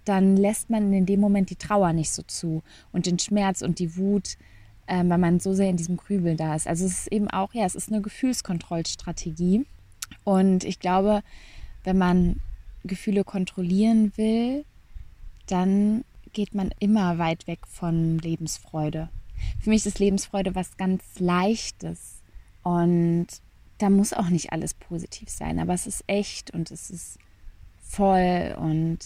dann 0.06 0.38
lässt 0.38 0.70
man 0.70 0.94
in 0.94 1.06
dem 1.06 1.20
Moment 1.20 1.50
die 1.50 1.56
Trauer 1.56 1.94
nicht 1.94 2.12
so 2.12 2.24
zu 2.24 2.64
und 2.92 3.06
den 3.06 3.20
Schmerz 3.20 3.62
und 3.62 3.80
die 3.80 3.98
Wut, 3.98 4.38
äh, 4.86 5.04
weil 5.06 5.18
man 5.18 5.40
so 5.40 5.54
sehr 5.54 5.70
in 5.70 5.78
diesem 5.78 5.98
Grübeln 5.98 6.38
da 6.38 6.56
ist. 6.56 6.68
Also 6.68 6.86
es 6.86 7.00
ist 7.00 7.12
eben 7.12 7.30
auch, 7.30 7.54
ja, 7.54 7.66
es 7.66 7.76
ist 7.76 7.92
eine 7.92 8.02
Gefühlskontrollstrategie. 8.02 9.66
Und 10.24 10.64
ich 10.64 10.80
glaube, 10.80 11.22
wenn 11.84 11.98
man 11.98 12.38
Gefühle 12.86 13.24
kontrollieren 13.24 14.14
will, 14.16 14.64
dann 15.48 16.06
geht 16.34 16.56
man 16.56 16.72
immer 16.80 17.18
weit 17.18 17.48
weg 17.48 17.60
von 17.68 18.18
Lebensfreude. 18.20 19.10
Für 19.60 19.70
mich 19.70 19.86
ist 19.86 20.00
Lebensfreude 20.00 20.56
was 20.56 20.78
ganz 20.78 21.04
Leichtes. 21.20 22.22
Und 22.64 23.28
da 23.78 23.90
muss 23.90 24.14
auch 24.14 24.30
nicht 24.30 24.52
alles 24.52 24.74
positiv 24.74 25.30
sein, 25.30 25.60
aber 25.60 25.74
es 25.74 25.88
ist 25.88 26.04
echt 26.08 26.52
und 26.52 26.72
es 26.72 26.90
ist 26.90 27.20
voll 27.80 28.56
und 28.60 29.00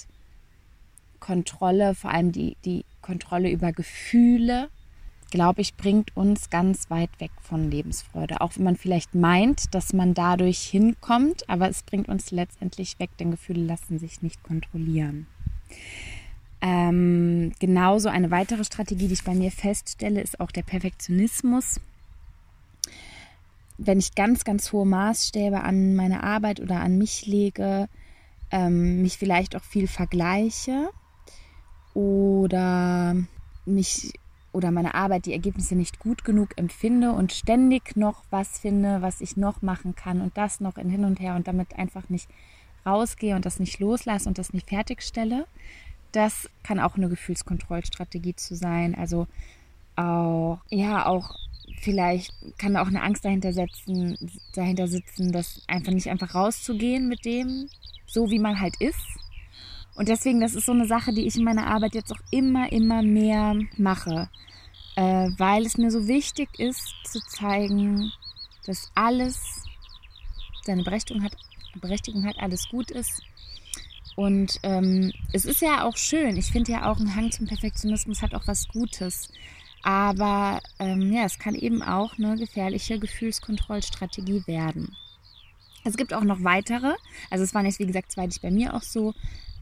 Kontrolle, 1.19 1.95
vor 1.95 2.11
allem 2.11 2.31
die, 2.31 2.57
die 2.65 2.85
Kontrolle 3.01 3.51
über 3.51 3.71
Gefühle, 3.71 4.69
glaube 5.29 5.61
ich, 5.61 5.75
bringt 5.75 6.15
uns 6.17 6.49
ganz 6.49 6.89
weit 6.89 7.09
weg 7.19 7.31
von 7.41 7.71
Lebensfreude. 7.71 8.41
Auch 8.41 8.57
wenn 8.57 8.63
man 8.63 8.75
vielleicht 8.75 9.15
meint, 9.15 9.73
dass 9.73 9.93
man 9.93 10.13
dadurch 10.13 10.59
hinkommt, 10.59 11.49
aber 11.49 11.69
es 11.69 11.83
bringt 11.83 12.09
uns 12.09 12.31
letztendlich 12.31 12.99
weg, 12.99 13.11
denn 13.19 13.31
Gefühle 13.31 13.63
lassen 13.63 13.97
sich 13.97 14.21
nicht 14.21 14.43
kontrollieren. 14.43 15.27
Ähm, 16.61 17.53
genauso 17.59 18.09
eine 18.09 18.29
weitere 18.29 18.63
Strategie, 18.63 19.07
die 19.07 19.13
ich 19.13 19.23
bei 19.23 19.33
mir 19.33 19.51
feststelle, 19.51 20.21
ist 20.21 20.39
auch 20.39 20.51
der 20.51 20.63
Perfektionismus 20.63 21.79
wenn 23.83 23.97
ich 23.97 24.13
ganz, 24.13 24.43
ganz 24.43 24.71
hohe 24.71 24.85
Maßstäbe 24.85 25.61
an 25.61 25.95
meine 25.95 26.23
Arbeit 26.23 26.59
oder 26.59 26.81
an 26.81 26.99
mich 26.99 27.25
lege, 27.25 27.89
ähm, 28.51 29.01
mich 29.01 29.17
vielleicht 29.17 29.55
auch 29.55 29.63
viel 29.63 29.87
vergleiche 29.87 30.89
oder 31.95 33.15
mich 33.65 34.13
oder 34.53 34.69
meine 34.69 34.93
Arbeit 34.93 35.25
die 35.25 35.33
Ergebnisse 35.33 35.75
nicht 35.75 35.97
gut 35.99 36.25
genug 36.25 36.57
empfinde 36.57 37.13
und 37.13 37.31
ständig 37.31 37.95
noch 37.95 38.23
was 38.29 38.59
finde, 38.59 39.01
was 39.01 39.21
ich 39.21 39.37
noch 39.37 39.61
machen 39.61 39.95
kann 39.95 40.21
und 40.21 40.37
das 40.37 40.59
noch 40.59 40.77
in 40.77 40.89
hin 40.89 41.05
und 41.05 41.19
her 41.19 41.35
und 41.35 41.47
damit 41.47 41.77
einfach 41.77 42.09
nicht 42.09 42.29
rausgehe 42.85 43.35
und 43.35 43.45
das 43.45 43.59
nicht 43.59 43.79
loslasse 43.79 44.27
und 44.27 44.37
das 44.37 44.53
nicht 44.53 44.69
fertigstelle. 44.69 45.47
Das 46.11 46.49
kann 46.63 46.79
auch 46.79 46.97
eine 46.97 47.09
Gefühlskontrollstrategie 47.09 48.35
zu 48.35 48.55
sein. 48.55 48.93
Also 48.93 49.27
auch, 49.95 50.59
ja, 50.69 51.05
auch 51.05 51.35
vielleicht 51.79 52.33
kann 52.57 52.77
auch 52.77 52.87
eine 52.87 53.01
Angst 53.01 53.25
dahinter 53.25 53.53
setzen, 53.53 54.17
dahinter 54.53 54.87
sitzen, 54.87 55.31
das 55.31 55.61
einfach 55.67 55.91
nicht 55.91 56.09
einfach 56.09 56.35
rauszugehen 56.35 57.07
mit 57.07 57.25
dem, 57.25 57.69
so 58.05 58.29
wie 58.29 58.39
man 58.39 58.59
halt 58.59 58.75
ist. 58.79 58.99
Und 59.95 60.07
deswegen, 60.07 60.39
das 60.41 60.55
ist 60.55 60.65
so 60.65 60.71
eine 60.71 60.87
Sache, 60.87 61.13
die 61.13 61.27
ich 61.27 61.35
in 61.35 61.43
meiner 61.43 61.67
Arbeit 61.67 61.95
jetzt 61.95 62.11
auch 62.11 62.21
immer, 62.31 62.71
immer 62.71 63.01
mehr 63.01 63.55
mache, 63.77 64.29
äh, 64.95 65.29
weil 65.37 65.65
es 65.65 65.77
mir 65.77 65.91
so 65.91 66.07
wichtig 66.07 66.49
ist 66.59 66.93
zu 67.03 67.19
zeigen, 67.19 68.11
dass 68.65 68.91
alles 68.95 69.63
seine 70.63 70.83
Berechtigung 70.83 71.23
hat, 71.23 71.35
Berechtigung 71.75 72.25
hat, 72.25 72.37
alles 72.39 72.69
gut 72.69 72.91
ist. 72.91 73.21
Und 74.15 74.59
ähm, 74.63 75.11
es 75.31 75.45
ist 75.45 75.61
ja 75.61 75.85
auch 75.85 75.97
schön. 75.97 76.37
Ich 76.37 76.51
finde 76.51 76.73
ja 76.73 76.91
auch 76.91 76.99
ein 76.99 77.15
Hang 77.15 77.31
zum 77.31 77.47
Perfektionismus 77.47 78.21
hat 78.21 78.33
auch 78.33 78.45
was 78.45 78.67
Gutes. 78.67 79.29
Aber 79.83 80.61
ähm, 80.79 81.11
ja, 81.11 81.25
es 81.25 81.39
kann 81.39 81.55
eben 81.55 81.81
auch 81.81 82.17
eine 82.17 82.35
gefährliche 82.37 82.99
Gefühlskontrollstrategie 82.99 84.43
werden. 84.45 84.95
Es 85.83 85.97
gibt 85.97 86.13
auch 86.13 86.23
noch 86.23 86.43
weitere. 86.43 86.93
Also 87.29 87.43
es 87.43 87.53
waren 87.53 87.65
jetzt 87.65 87.79
wie 87.79 87.87
gesagt 87.87 88.11
zwei, 88.11 88.27
die 88.27 88.35
ich 88.35 88.41
bei 88.41 88.51
mir 88.51 88.75
auch 88.75 88.83
so 88.83 89.13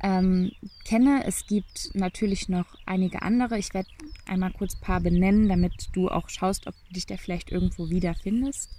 ähm, 0.01 0.51
kenne. 0.85 1.23
Es 1.25 1.47
gibt 1.47 1.91
natürlich 1.93 2.49
noch 2.49 2.75
einige 2.85 3.21
andere. 3.21 3.57
Ich 3.57 3.73
werde 3.73 3.89
einmal 4.25 4.51
kurz 4.51 4.75
ein 4.75 4.81
paar 4.81 4.99
benennen, 4.99 5.47
damit 5.47 5.89
du 5.93 6.09
auch 6.09 6.29
schaust, 6.29 6.67
ob 6.67 6.75
du 6.87 6.93
dich 6.93 7.05
da 7.05 7.17
vielleicht 7.17 7.51
irgendwo 7.51 7.89
wiederfindest. 7.89 8.69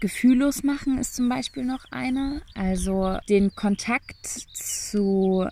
Gefühllos 0.00 0.64
machen 0.64 0.98
ist 0.98 1.14
zum 1.14 1.28
Beispiel 1.28 1.64
noch 1.64 1.84
eine. 1.90 2.42
Also 2.54 3.18
den 3.28 3.54
Kontakt 3.54 4.26
zu 4.26 5.46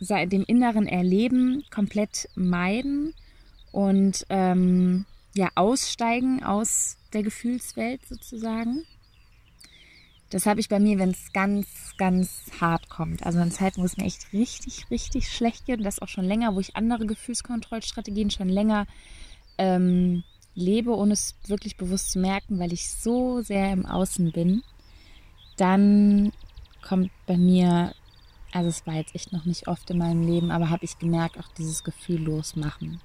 dem 0.00 0.44
inneren 0.44 0.86
Erleben 0.86 1.64
komplett 1.70 2.28
meiden 2.34 3.14
und 3.74 4.24
ähm, 4.28 5.04
ja, 5.34 5.48
aussteigen 5.56 6.44
aus 6.44 6.96
der 7.12 7.24
Gefühlswelt 7.24 8.06
sozusagen. 8.06 8.84
Das 10.30 10.46
habe 10.46 10.60
ich 10.60 10.68
bei 10.68 10.78
mir, 10.78 10.96
wenn 11.00 11.10
es 11.10 11.32
ganz, 11.32 11.66
ganz 11.98 12.52
hart 12.60 12.88
kommt. 12.88 13.26
Also 13.26 13.40
in 13.40 13.50
Zeiten, 13.50 13.80
wo 13.80 13.84
es 13.84 13.96
mir 13.96 14.04
echt 14.04 14.32
richtig, 14.32 14.88
richtig 14.92 15.28
schlecht 15.28 15.66
geht 15.66 15.78
und 15.78 15.84
das 15.84 16.00
auch 16.00 16.08
schon 16.08 16.24
länger, 16.24 16.54
wo 16.54 16.60
ich 16.60 16.76
andere 16.76 17.04
Gefühlskontrollstrategien 17.06 18.30
schon 18.30 18.48
länger 18.48 18.86
ähm, 19.58 20.22
lebe, 20.54 20.96
ohne 20.96 21.14
es 21.14 21.34
wirklich 21.48 21.76
bewusst 21.76 22.12
zu 22.12 22.20
merken, 22.20 22.60
weil 22.60 22.72
ich 22.72 22.88
so 22.88 23.42
sehr 23.42 23.72
im 23.72 23.86
Außen 23.86 24.30
bin, 24.30 24.62
dann 25.56 26.32
kommt 26.80 27.10
bei 27.26 27.36
mir, 27.36 27.92
also 28.52 28.68
es 28.68 28.86
war 28.86 28.94
jetzt 28.94 29.16
echt 29.16 29.32
noch 29.32 29.46
nicht 29.46 29.66
oft 29.66 29.90
in 29.90 29.98
meinem 29.98 30.24
Leben, 30.24 30.52
aber 30.52 30.70
habe 30.70 30.84
ich 30.84 30.96
gemerkt, 31.00 31.40
auch 31.40 31.48
dieses 31.58 31.82
Gefühl 31.82 32.22
losmachen. 32.22 33.00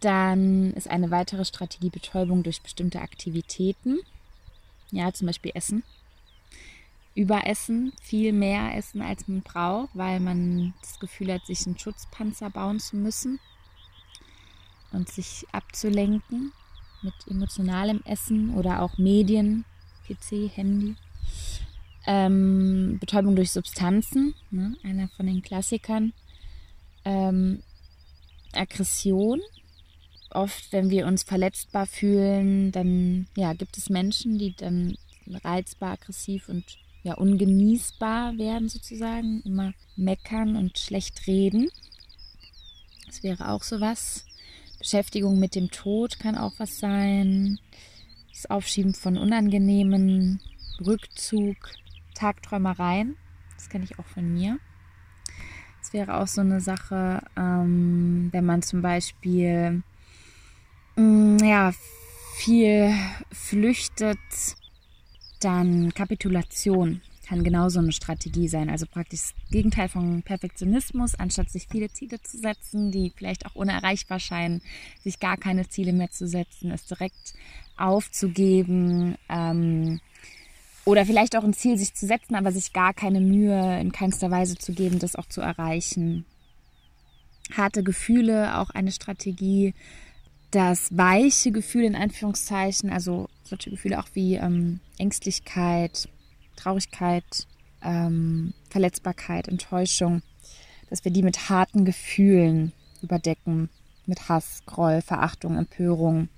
Dann 0.00 0.72
ist 0.72 0.88
eine 0.88 1.10
weitere 1.10 1.44
Strategie 1.44 1.90
Betäubung 1.90 2.42
durch 2.42 2.62
bestimmte 2.62 3.00
Aktivitäten. 3.00 3.98
Ja, 4.90 5.12
zum 5.12 5.26
Beispiel 5.26 5.52
Essen. 5.54 5.82
Überessen, 7.14 7.92
viel 8.00 8.32
mehr 8.32 8.76
essen, 8.76 9.02
als 9.02 9.26
man 9.28 9.42
braucht, 9.42 9.90
weil 9.94 10.20
man 10.20 10.74
das 10.80 10.98
Gefühl 11.00 11.32
hat, 11.32 11.44
sich 11.44 11.66
einen 11.66 11.78
Schutzpanzer 11.78 12.50
bauen 12.50 12.80
zu 12.80 12.96
müssen 12.96 13.40
und 14.92 15.08
sich 15.08 15.44
abzulenken 15.52 16.52
mit 17.02 17.14
emotionalem 17.28 18.00
Essen 18.04 18.54
oder 18.54 18.82
auch 18.82 18.96
Medien, 18.98 19.64
PC, 20.06 20.50
Handy. 20.54 20.96
Ähm, 22.06 22.98
Betäubung 22.98 23.36
durch 23.36 23.50
Substanzen, 23.50 24.34
ne? 24.50 24.76
einer 24.82 25.08
von 25.08 25.26
den 25.26 25.42
Klassikern. 25.42 26.12
Ähm, 27.04 27.62
Aggression. 28.52 29.40
Oft, 30.32 30.72
wenn 30.72 30.90
wir 30.90 31.06
uns 31.06 31.22
verletzbar 31.22 31.86
fühlen, 31.86 32.72
dann 32.72 33.26
ja, 33.36 33.52
gibt 33.52 33.76
es 33.76 33.90
Menschen, 33.90 34.38
die 34.38 34.54
dann 34.54 34.96
reizbar, 35.44 35.92
aggressiv 35.92 36.48
und 36.48 36.64
ja, 37.02 37.14
ungenießbar 37.14 38.36
werden 38.38 38.68
sozusagen, 38.68 39.42
immer 39.44 39.72
meckern 39.96 40.56
und 40.56 40.78
schlecht 40.78 41.26
reden. 41.26 41.68
Das 43.06 43.22
wäre 43.22 43.48
auch 43.50 43.62
sowas. 43.62 44.24
Beschäftigung 44.78 45.38
mit 45.38 45.54
dem 45.54 45.70
Tod 45.70 46.18
kann 46.18 46.36
auch 46.36 46.52
was 46.58 46.78
sein. 46.78 47.58
Das 48.32 48.48
Aufschieben 48.48 48.94
von 48.94 49.18
unangenehmen, 49.18 50.40
Rückzug, 50.84 51.56
Tagträumereien. 52.14 53.16
Das 53.56 53.68
kenne 53.68 53.84
ich 53.84 53.98
auch 53.98 54.06
von 54.06 54.32
mir. 54.32 54.58
Das 55.80 55.92
wäre 55.92 56.20
auch 56.20 56.26
so 56.26 56.40
eine 56.40 56.60
Sache, 56.60 57.22
ähm, 57.36 58.28
wenn 58.32 58.44
man 58.44 58.62
zum 58.62 58.82
Beispiel 58.82 59.82
ja, 61.42 61.72
viel 62.36 62.94
flüchtet, 63.32 64.18
dann 65.40 65.92
Kapitulation 65.94 67.00
kann 67.30 67.44
genauso 67.44 67.78
eine 67.78 67.92
Strategie 67.92 68.48
sein. 68.48 68.68
Also 68.68 68.86
praktisch 68.86 69.20
das 69.20 69.50
Gegenteil 69.52 69.88
von 69.88 70.22
Perfektionismus, 70.22 71.14
anstatt 71.14 71.48
sich 71.48 71.68
viele 71.70 71.88
Ziele 71.88 72.20
zu 72.20 72.38
setzen, 72.38 72.90
die 72.90 73.12
vielleicht 73.14 73.46
auch 73.46 73.54
unerreichbar 73.54 74.18
scheinen, 74.18 74.62
sich 75.04 75.20
gar 75.20 75.36
keine 75.36 75.68
Ziele 75.68 75.92
mehr 75.92 76.10
zu 76.10 76.26
setzen, 76.26 76.72
es 76.72 76.86
direkt 76.86 77.34
aufzugeben. 77.76 79.14
Ähm, 79.28 80.00
oder 80.84 81.06
vielleicht 81.06 81.36
auch 81.36 81.44
ein 81.44 81.52
Ziel 81.52 81.78
sich 81.78 81.94
zu 81.94 82.04
setzen, 82.04 82.34
aber 82.34 82.50
sich 82.50 82.72
gar 82.72 82.94
keine 82.94 83.20
Mühe 83.20 83.80
in 83.80 83.92
keinster 83.92 84.32
Weise 84.32 84.58
zu 84.58 84.72
geben, 84.72 84.98
das 84.98 85.14
auch 85.14 85.26
zu 85.26 85.40
erreichen. 85.40 86.24
Harte 87.56 87.84
Gefühle, 87.84 88.58
auch 88.58 88.70
eine 88.70 88.90
Strategie. 88.90 89.72
Das 90.50 90.96
weiche 90.96 91.52
Gefühl 91.52 91.84
in 91.84 91.94
Anführungszeichen, 91.94 92.90
also 92.90 93.28
solche 93.44 93.70
Gefühle 93.70 93.98
auch 94.00 94.08
wie 94.14 94.34
ähm, 94.34 94.80
Ängstlichkeit, 94.98 96.08
Traurigkeit, 96.56 97.46
ähm, 97.82 98.52
Verletzbarkeit, 98.68 99.48
Enttäuschung, 99.48 100.22
dass 100.88 101.04
wir 101.04 101.12
die 101.12 101.22
mit 101.22 101.48
harten 101.48 101.84
Gefühlen 101.84 102.72
überdecken, 103.02 103.70
mit 104.06 104.28
Hass, 104.28 104.62
Groll, 104.66 105.02
Verachtung, 105.02 105.56
Empörung 105.56 106.28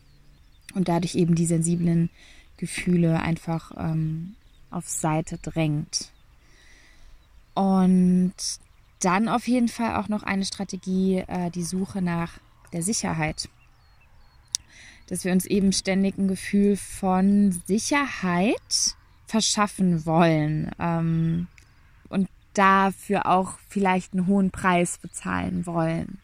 und 0.75 0.89
dadurch 0.89 1.15
eben 1.15 1.35
die 1.35 1.47
sensiblen 1.47 2.11
Gefühle 2.57 3.21
einfach 3.21 3.73
ähm, 3.77 4.37
auf 4.71 4.89
Seite 4.89 5.39
drängt. 5.39 6.13
Und 7.55 8.35
dann 9.01 9.29
auf 9.29 9.49
jeden 9.49 9.69
Fall 9.69 9.97
auch 9.97 10.09
noch 10.09 10.23
eine 10.23 10.45
Strategie, 10.45 11.25
äh, 11.27 11.51
die 11.51 11.65
Suche 11.65 12.01
nach 12.01 12.39
der 12.73 12.83
Sicherheit. 12.83 13.49
Dass 15.09 15.25
wir 15.25 15.33
uns 15.33 15.47
eben 15.47 15.73
ständig 15.73 16.17
ein 16.19 16.29
Gefühl 16.29 16.77
von 16.77 17.53
Sicherheit 17.67 18.97
verschaffen 19.27 20.05
wollen 20.07 20.71
ähm, 20.79 21.47
und 22.09 22.29
dafür 22.55 23.27
auch 23.27 23.59
vielleicht 23.69 24.12
einen 24.12 24.27
hohen 24.27 24.51
Preis 24.51 24.99
bezahlen 24.99 25.67
wollen. 25.67 26.19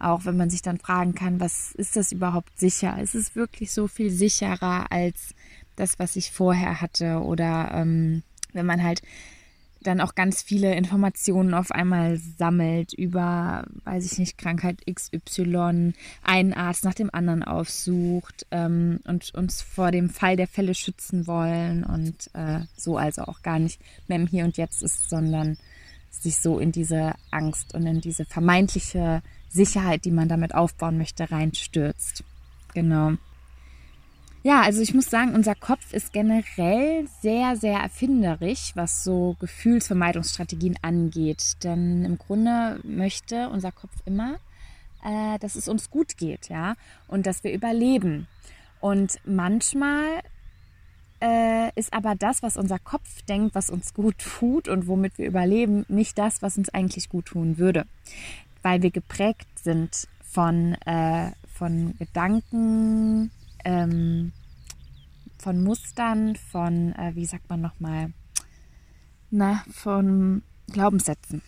Auch 0.00 0.24
wenn 0.24 0.36
man 0.36 0.50
sich 0.50 0.62
dann 0.62 0.78
fragen 0.78 1.14
kann, 1.14 1.40
was 1.40 1.72
ist 1.72 1.96
das 1.96 2.10
überhaupt 2.10 2.58
sicher? 2.58 3.00
Ist 3.00 3.14
es 3.14 3.36
wirklich 3.36 3.70
so 3.70 3.86
viel 3.86 4.10
sicherer 4.10 4.90
als 4.90 5.34
das, 5.76 5.98
was 5.98 6.16
ich 6.16 6.32
vorher 6.32 6.80
hatte? 6.80 7.20
Oder 7.20 7.70
ähm, 7.74 8.22
wenn 8.52 8.66
man 8.66 8.82
halt 8.82 9.02
dann 9.82 10.00
auch 10.00 10.14
ganz 10.14 10.42
viele 10.42 10.74
Informationen 10.74 11.54
auf 11.54 11.70
einmal 11.70 12.18
sammelt 12.38 12.92
über, 12.92 13.64
weiß 13.84 14.10
ich 14.10 14.18
nicht, 14.18 14.38
Krankheit 14.38 14.78
XY, 14.90 15.94
einen 16.22 16.52
Arzt 16.52 16.84
nach 16.84 16.94
dem 16.94 17.12
anderen 17.12 17.42
aufsucht 17.42 18.46
ähm, 18.50 19.00
und 19.04 19.34
uns 19.34 19.62
vor 19.62 19.90
dem 19.90 20.10
Fall 20.10 20.36
der 20.36 20.48
Fälle 20.48 20.74
schützen 20.74 21.26
wollen 21.26 21.84
und 21.84 22.30
äh, 22.34 22.60
so 22.76 22.96
also 22.98 23.22
auch 23.22 23.42
gar 23.42 23.58
nicht 23.58 23.80
mehr 24.06 24.18
im 24.18 24.26
Hier 24.26 24.44
und 24.44 24.56
Jetzt 24.56 24.82
ist, 24.82 25.08
sondern 25.08 25.56
sich 26.10 26.36
so 26.36 26.58
in 26.58 26.72
diese 26.72 27.14
Angst 27.30 27.74
und 27.74 27.86
in 27.86 28.00
diese 28.00 28.24
vermeintliche 28.24 29.22
Sicherheit, 29.48 30.04
die 30.04 30.10
man 30.10 30.28
damit 30.28 30.54
aufbauen 30.54 30.98
möchte, 30.98 31.30
reinstürzt. 31.30 32.24
Genau. 32.74 33.14
Ja, 34.42 34.62
also 34.62 34.80
ich 34.80 34.94
muss 34.94 35.10
sagen, 35.10 35.34
unser 35.34 35.54
Kopf 35.54 35.92
ist 35.92 36.14
generell 36.14 37.06
sehr, 37.20 37.56
sehr 37.56 37.78
erfinderisch, 37.78 38.72
was 38.74 39.04
so 39.04 39.36
Gefühlsvermeidungsstrategien 39.38 40.78
angeht. 40.80 41.62
Denn 41.62 42.06
im 42.06 42.16
Grunde 42.16 42.80
möchte 42.82 43.50
unser 43.50 43.70
Kopf 43.70 43.92
immer, 44.06 44.36
äh, 45.04 45.38
dass 45.40 45.56
es 45.56 45.68
uns 45.68 45.90
gut 45.90 46.16
geht, 46.16 46.48
ja, 46.48 46.74
und 47.06 47.26
dass 47.26 47.44
wir 47.44 47.52
überleben. 47.52 48.28
Und 48.80 49.20
manchmal 49.26 50.22
äh, 51.20 51.70
ist 51.78 51.92
aber 51.92 52.14
das, 52.14 52.42
was 52.42 52.56
unser 52.56 52.78
Kopf 52.78 53.20
denkt, 53.28 53.54
was 53.54 53.68
uns 53.68 53.92
gut 53.92 54.16
tut 54.16 54.68
und 54.68 54.86
womit 54.86 55.18
wir 55.18 55.26
überleben, 55.26 55.84
nicht 55.88 56.16
das, 56.16 56.40
was 56.40 56.56
uns 56.56 56.70
eigentlich 56.70 57.10
gut 57.10 57.26
tun 57.26 57.58
würde. 57.58 57.84
Weil 58.62 58.80
wir 58.80 58.90
geprägt 58.90 59.48
sind 59.62 60.08
von, 60.22 60.76
äh, 60.86 61.32
von 61.52 61.94
Gedanken, 61.98 63.30
ähm, 63.64 64.32
von 65.38 65.62
Mustern, 65.62 66.36
von, 66.36 66.92
äh, 66.94 67.12
wie 67.14 67.24
sagt 67.24 67.48
man 67.48 67.60
nochmal, 67.60 68.12
na, 69.30 69.64
von 69.70 70.42
Glaubenssätzen. 70.72 71.42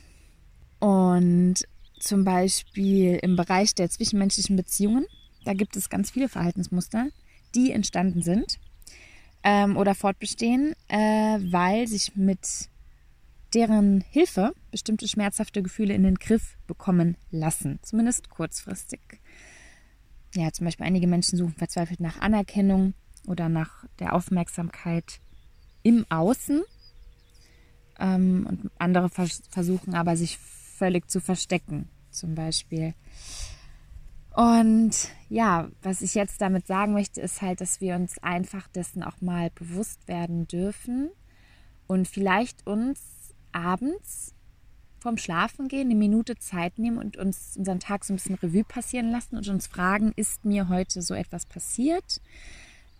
Und 0.79 1.57
zum 1.98 2.25
Beispiel 2.25 3.18
im 3.22 3.37
Bereich 3.37 3.75
der 3.75 3.90
zwischenmenschlichen 3.90 4.57
Beziehungen, 4.57 5.07
da 5.44 5.55
gibt 5.55 5.77
es 5.77 5.88
ganz 5.88 6.11
viele 6.11 6.29
Verhaltensmuster, 6.29 7.09
die 7.55 7.72
entstanden 7.72 8.22
sind 8.22 8.59
ähm, 9.44 9.77
oder 9.77 9.94
fortbestehen, 9.94 10.75
äh, 10.88 10.96
weil 10.96 11.87
sich 11.87 12.16
mit 12.16 12.68
deren 13.55 14.01
Hilfe 14.11 14.55
bestimmte 14.70 15.07
schmerzhafte 15.07 15.62
Gefühle 15.62 15.94
in 15.94 16.05
den 16.05 16.14
Griff 16.14 16.57
bekommen 16.66 17.16
lassen, 17.31 17.79
zumindest 17.83 18.31
kurzfristig 18.31 19.01
ja, 20.34 20.52
zum 20.52 20.64
Beispiel 20.64 20.86
einige 20.86 21.06
Menschen 21.06 21.36
suchen 21.38 21.54
verzweifelt 21.54 22.00
nach 22.00 22.20
Anerkennung 22.20 22.94
oder 23.26 23.48
nach 23.48 23.84
der 23.98 24.14
Aufmerksamkeit 24.14 25.20
im 25.82 26.06
Außen. 26.08 26.62
Ähm, 27.98 28.46
und 28.48 28.70
andere 28.78 29.10
vers 29.10 29.42
versuchen 29.50 29.94
aber, 29.94 30.16
sich 30.16 30.38
völlig 30.38 31.10
zu 31.10 31.20
verstecken, 31.20 31.88
zum 32.10 32.34
Beispiel. 32.34 32.94
Und 34.34 35.10
ja, 35.28 35.68
was 35.82 36.00
ich 36.00 36.14
jetzt 36.14 36.40
damit 36.40 36.66
sagen 36.66 36.94
möchte, 36.94 37.20
ist 37.20 37.42
halt, 37.42 37.60
dass 37.60 37.80
wir 37.80 37.94
uns 37.96 38.18
einfach 38.18 38.66
dessen 38.68 39.02
auch 39.02 39.20
mal 39.20 39.50
bewusst 39.50 40.08
werden 40.08 40.48
dürfen 40.48 41.10
und 41.86 42.08
vielleicht 42.08 42.66
uns 42.66 43.00
abends 43.52 44.34
vorm 45.02 45.18
Schlafengehen 45.18 45.90
eine 45.90 45.98
Minute 45.98 46.36
Zeit 46.38 46.78
nehmen 46.78 46.98
und 46.98 47.16
uns 47.16 47.56
unseren 47.56 47.80
Tag 47.80 48.04
so 48.04 48.12
ein 48.12 48.16
bisschen 48.16 48.36
Revue 48.36 48.64
passieren 48.64 49.10
lassen 49.10 49.36
und 49.36 49.48
uns 49.48 49.66
fragen, 49.66 50.12
ist 50.16 50.44
mir 50.44 50.68
heute 50.68 51.02
so 51.02 51.14
etwas 51.14 51.44
passiert? 51.44 52.20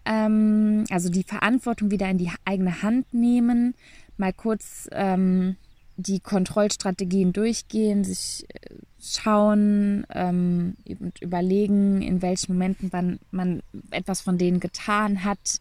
Ähm, 0.05 0.85
also 0.91 1.09
die 1.09 1.23
Verantwortung 1.23 1.91
wieder 1.91 2.11
in 2.11 2.19
die 2.19 2.31
eigene 2.45 2.83
Hand 2.83 3.15
nehmen, 3.15 3.75
mal 4.17 4.33
kurz 4.33 4.89
ähm, 4.93 5.57
die 5.97 6.21
Kontrollstrategien 6.21 7.33
durchgehen, 7.33 8.03
sich 8.05 8.45
äh, 8.49 8.75
schauen 9.01 10.07
ähm, 10.13 10.77
und 10.99 11.21
überlegen, 11.23 12.03
in 12.03 12.23
welchen 12.23 12.55
Momenten 12.55 12.91
man, 12.93 13.19
man 13.31 13.63
etwas 13.91 14.21
von 14.21 14.39
denen 14.39 14.61
getan 14.61 15.25
hat 15.25 15.61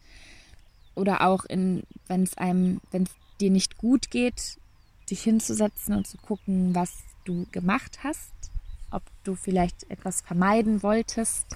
oder 0.94 1.22
auch 1.22 1.44
in, 1.44 1.84
wenn 2.08 2.24
es 2.24 2.36
einem, 2.36 2.80
wenn 2.90 3.04
es 3.04 3.10
dir 3.40 3.50
nicht 3.50 3.78
gut 3.78 4.10
geht, 4.10 4.58
dich 5.10 5.22
hinzusetzen 5.22 5.94
und 5.94 6.06
zu 6.06 6.16
gucken, 6.18 6.74
was 6.74 6.92
du 7.24 7.46
gemacht 7.52 8.00
hast, 8.02 8.32
ob 8.90 9.02
du 9.24 9.34
vielleicht 9.34 9.90
etwas 9.90 10.20
vermeiden 10.20 10.82
wolltest. 10.82 11.46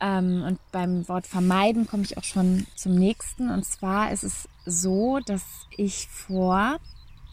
Ähm, 0.00 0.42
und 0.42 0.58
beim 0.72 1.06
Wort 1.08 1.26
vermeiden 1.26 1.86
komme 1.86 2.04
ich 2.04 2.16
auch 2.16 2.24
schon 2.24 2.66
zum 2.74 2.94
nächsten. 2.94 3.50
Und 3.50 3.64
zwar 3.64 4.12
ist 4.12 4.24
es 4.24 4.48
so, 4.64 5.20
dass 5.20 5.44
ich 5.76 6.08
vor 6.08 6.78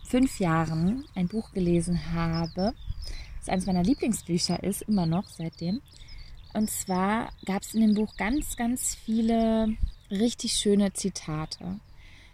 fünf 0.05 0.39
Jahren 0.39 1.05
ein 1.15 1.27
Buch 1.27 1.51
gelesen 1.51 2.13
habe, 2.13 2.73
das 3.39 3.49
eines 3.49 3.65
meiner 3.65 3.83
Lieblingsbücher 3.83 4.63
ist, 4.63 4.83
immer 4.83 5.05
noch 5.05 5.27
seitdem. 5.29 5.81
Und 6.53 6.69
zwar 6.69 7.29
gab 7.45 7.61
es 7.61 7.73
in 7.73 7.81
dem 7.81 7.93
Buch 7.93 8.15
ganz, 8.17 8.55
ganz 8.55 8.95
viele 8.95 9.75
richtig 10.09 10.53
schöne 10.53 10.93
Zitate. 10.93 11.79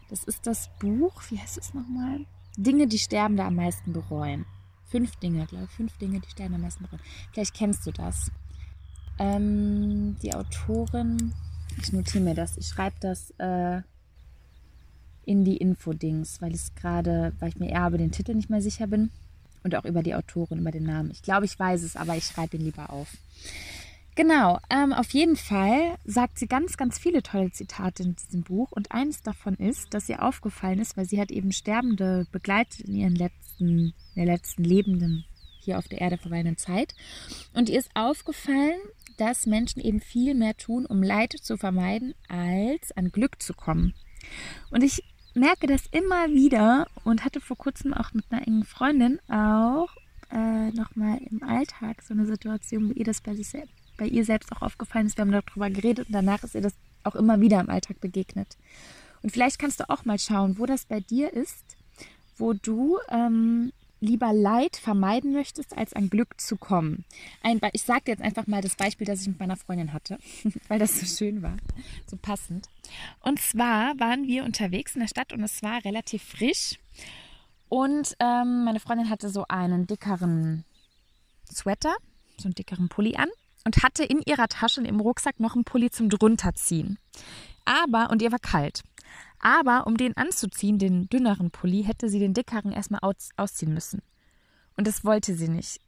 Das 0.10 0.24
ist 0.24 0.46
das 0.46 0.70
Buch, 0.80 1.22
wie 1.30 1.40
heißt 1.40 1.58
es 1.58 1.74
nochmal? 1.74 2.26
Dinge, 2.58 2.88
die 2.88 3.00
Sterbende 3.00 3.44
am 3.44 3.56
meisten 3.56 3.94
bereuen. 3.94 4.46
Fünf 4.86 5.16
Dinge, 5.18 5.46
glaube 5.48 5.66
ich. 5.66 5.72
Fünf 5.72 5.98
Dinge, 5.98 6.20
die 6.20 6.30
Sterbende 6.30 6.56
am 6.56 6.62
meisten 6.62 6.84
bereuen. 6.84 7.02
Vielleicht 7.32 7.54
kennst 7.54 7.86
du 7.86 7.92
das. 7.92 8.32
Ähm, 9.20 10.18
die 10.22 10.34
Autorin, 10.34 11.34
ich 11.82 11.94
notiere 11.94 12.24
mir 12.24 12.36
das, 12.36 12.58
ich 12.58 12.68
schreibe 12.68 12.96
das 13.00 13.32
äh, 13.38 13.82
in 15.26 15.46
die 15.46 15.58
Infodings, 15.58 16.42
weil 16.42 16.54
ich 16.54 16.74
gerade, 16.76 17.34
weil 17.40 17.50
ich 17.50 17.60
mir 17.60 17.70
eher 17.70 17.88
über 17.88 17.98
den 17.98 18.12
Titel 18.12 18.34
nicht 18.34 18.50
mehr 18.50 18.62
sicher 18.62 18.88
bin 18.88 19.12
und 19.64 19.76
auch 19.76 19.86
über 19.86 20.04
die 20.04 20.16
Autorin, 20.16 20.60
über 20.60 20.72
den 20.72 20.84
Namen. 20.84 21.12
Ich 21.12 21.22
glaube, 21.22 21.46
ich 21.46 21.58
weiß 21.58 21.84
es, 21.84 21.96
aber 21.96 22.16
ich 22.18 22.26
schreibe 22.26 22.58
ihn 22.58 22.64
lieber 22.64 22.90
auf. 22.90 23.16
Genau, 24.16 24.60
ähm, 24.70 24.94
auf 24.94 25.10
jeden 25.12 25.36
Fall 25.36 25.98
sagt 26.06 26.38
sie 26.38 26.48
ganz, 26.48 26.78
ganz 26.78 27.00
viele 27.00 27.24
tolle 27.24 27.52
Zitate 27.52 28.04
in 28.04 28.16
diesem 28.16 28.44
Buch 28.44 28.72
und 28.72 28.92
eines 28.92 29.24
davon 29.24 29.56
ist, 29.56 29.94
dass 29.94 30.08
ihr 30.08 30.22
aufgefallen 30.22 30.80
ist, 30.80 30.96
weil 30.96 31.06
sie 31.06 31.20
hat 31.20 31.32
eben 31.32 31.52
Sterbende 31.52 32.28
begleitet 32.32 32.82
in 32.82 32.94
ihren 32.94 33.16
letzten, 33.16 33.68
in 33.70 33.94
der 34.16 34.26
letzten 34.26 34.64
Lebenden 34.64 35.26
hier 35.62 35.80
auf 35.80 35.88
der 35.88 36.02
Erde 36.02 36.18
verweilenden 36.18 36.58
Zeit 36.58 36.94
und 37.54 37.70
ihr 37.70 37.80
ist 37.80 37.90
aufgefallen, 37.96 38.80
dass 39.18 39.48
Menschen 39.48 39.82
eben 39.82 40.00
viel 40.00 40.36
mehr 40.36 40.56
tun, 40.58 40.86
um 40.86 41.02
Leid 41.02 41.34
zu 41.42 41.58
vermeiden, 41.58 42.14
als 42.28 42.92
an 42.92 43.12
Glück 43.12 43.42
zu 43.42 43.54
kommen. 43.54 43.94
Und 44.70 44.84
ich 44.84 45.04
merke 45.34 45.66
das 45.66 45.88
immer 45.92 46.30
wieder 46.30 46.88
und 47.04 47.26
hatte 47.26 47.42
vor 47.42 47.58
kurzem 47.58 47.94
auch 47.94 48.14
mit 48.14 48.26
einer 48.30 48.46
engen 48.48 48.64
Freundin 48.64 49.20
auch 49.30 49.90
äh, 50.32 50.72
nochmal 50.72 51.20
im 51.30 51.44
Alltag 51.44 52.02
so 52.02 52.14
eine 52.14 52.26
Situation, 52.26 52.90
wie 52.90 53.00
ihr 53.00 53.06
das 53.06 53.22
bei, 53.22 53.36
sich 53.36 53.50
selbst, 53.50 53.83
bei 53.98 54.06
ihr 54.06 54.26
selbst 54.26 54.52
auch 54.52 54.62
aufgefallen 54.62 55.08
ist. 55.08 55.18
Wir 55.18 55.26
haben 55.26 55.32
darüber 55.32 55.70
geredet 55.70 56.08
und 56.08 56.14
danach 56.14 56.44
ist 56.44 56.56
ihr 56.56 56.62
das 56.62 56.74
auch 57.04 57.16
immer 57.16 57.40
wieder 57.40 57.60
im 57.60 57.70
Alltag 57.70 58.00
begegnet. 58.00 58.58
Und 59.22 59.32
vielleicht 59.32 59.60
kannst 59.60 59.80
du 59.80 59.90
auch 59.90 60.06
mal 60.06 60.20
schauen, 60.20 60.58
wo 60.58 60.66
das 60.66 60.86
bei 60.86 61.00
dir 61.00 61.32
ist, 61.34 61.78
wo 62.38 62.54
du 62.54 62.98
ähm, 63.10 63.72
lieber 64.00 64.34
Leid 64.34 64.76
vermeiden 64.76 65.32
möchtest, 65.32 65.78
als 65.78 65.94
an 65.94 66.10
Glück 66.10 66.40
zu 66.40 66.58
kommen. 66.58 67.06
Ein, 67.42 67.62
ich 67.72 67.84
sage 67.84 68.04
jetzt 68.08 68.22
einfach 68.22 68.48
mal 68.48 68.62
das 68.62 68.76
Beispiel, 68.76 69.08
das 69.08 69.22
ich 69.22 69.28
mit 69.28 69.40
meiner 69.40 69.56
Freundin 69.56 69.94
hatte, 69.94 70.20
weil 70.68 70.80
das 70.80 71.00
so 71.00 71.06
schön 71.06 71.42
war, 71.42 71.56
so 72.06 72.18
passend. 72.18 72.68
Und 73.22 73.40
zwar 73.40 73.98
waren 74.00 74.28
wir 74.28 74.44
unterwegs 74.44 74.96
in 74.96 75.02
der 75.02 75.08
Stadt 75.08 75.32
und 75.32 75.42
es 75.42 75.64
war 75.64 75.84
relativ 75.86 76.22
frisch. 76.22 76.80
Und 77.70 78.16
ähm, 78.20 78.66
meine 78.66 78.82
Freundin 78.82 79.10
hatte 79.10 79.30
so 79.30 79.46
einen 79.48 79.88
dickeren 79.88 80.66
Sweater, 81.52 81.96
so 82.38 82.48
einen 82.48 82.56
dickeren 82.56 82.90
Pulli 82.90 83.16
an 83.16 83.30
und 83.64 83.84
hatte 83.84 84.04
in 84.04 84.22
ihrer 84.26 84.48
Tasche 84.48 84.82
im 84.82 85.00
Rucksack 85.00 85.40
noch 85.40 85.56
einen 85.56 85.64
Pulli 85.64 85.90
zum 85.90 86.10
drunterziehen. 86.10 86.98
Aber, 87.66 88.10
und 88.10 88.22
ihr 88.22 88.32
war 88.32 88.40
kalt. 88.40 88.84
Aber 89.40 89.88
um 89.88 89.98
den 89.98 90.16
anzuziehen, 90.16 90.80
den 90.80 91.10
dünneren 91.10 91.52
Pulli, 91.52 91.84
hätte 91.84 92.10
sie 92.10 92.20
den 92.20 92.34
dickeren 92.34 92.72
erstmal 92.72 93.02
aus, 93.02 93.30
ausziehen 93.36 93.74
müssen. 93.74 94.02
Und 94.78 94.88
das 94.88 95.04
wollte 95.04 95.36
sie 95.36 95.50
nicht. 95.50 95.80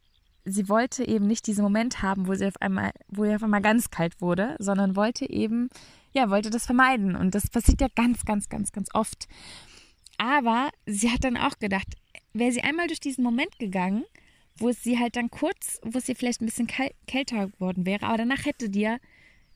Sie 0.44 0.68
wollte 0.68 1.06
eben 1.06 1.26
nicht 1.26 1.46
diesen 1.46 1.64
Moment 1.64 2.02
haben, 2.02 2.28
wo 2.28 2.34
sie 2.34 2.46
auf 2.46 2.60
einmal, 2.60 2.92
wo 3.08 3.24
ihr 3.24 3.36
auf 3.36 3.42
einmal 3.42 3.62
ganz 3.62 3.90
kalt 3.90 4.20
wurde, 4.20 4.56
sondern 4.58 4.94
wollte 4.94 5.28
eben, 5.28 5.70
ja, 6.12 6.30
wollte 6.30 6.50
das 6.50 6.66
vermeiden. 6.66 7.16
Und 7.16 7.34
das 7.34 7.50
passiert 7.50 7.80
ja 7.80 7.88
ganz, 7.94 8.24
ganz, 8.24 8.48
ganz, 8.48 8.72
ganz 8.72 8.88
oft. 8.94 9.26
Aber 10.18 10.70
sie 10.86 11.10
hat 11.10 11.24
dann 11.24 11.36
auch 11.36 11.58
gedacht, 11.58 11.88
wäre 12.32 12.52
sie 12.52 12.62
einmal 12.62 12.86
durch 12.86 13.00
diesen 13.00 13.24
Moment 13.24 13.58
gegangen, 13.58 14.04
wo 14.58 14.68
es 14.68 14.82
sie 14.82 14.98
halt 14.98 15.16
dann 15.16 15.30
kurz, 15.30 15.80
wo 15.82 15.98
es 15.98 16.08
ihr 16.08 16.16
vielleicht 16.16 16.40
ein 16.40 16.46
bisschen 16.46 16.68
kälter 17.06 17.48
geworden 17.48 17.86
wäre, 17.86 18.06
aber 18.06 18.18
danach 18.18 18.44
hätte 18.44 18.68
dir 18.70 18.98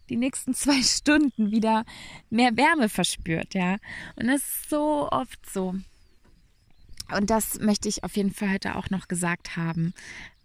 die 0.09 0.17
nächsten 0.17 0.55
zwei 0.55 0.83
Stunden 0.83 1.51
wieder 1.51 1.85
mehr 2.29 2.57
Wärme 2.57 2.89
verspürt, 2.89 3.55
ja. 3.55 3.77
Und 4.17 4.27
das 4.27 4.43
ist 4.43 4.71
so 4.71 5.09
oft 5.11 5.51
so. 5.51 5.75
Und 7.17 7.31
das 7.31 7.59
möchte 7.59 7.89
ich 7.89 8.05
auf 8.05 8.17
jeden 8.17 8.33
Fall 8.33 8.53
heute 8.53 8.77
auch 8.77 8.91
noch 8.91 9.09
gesagt 9.09 9.57
haben, 9.57 9.95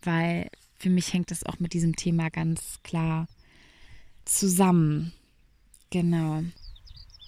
weil 0.03 0.49
für 0.79 0.89
mich 0.89 1.13
hängt 1.13 1.31
das 1.31 1.45
auch 1.45 1.59
mit 1.59 1.73
diesem 1.73 1.95
Thema 1.95 2.29
ganz 2.29 2.79
klar 2.83 3.27
zusammen. 4.25 5.13
Genau. 5.91 6.43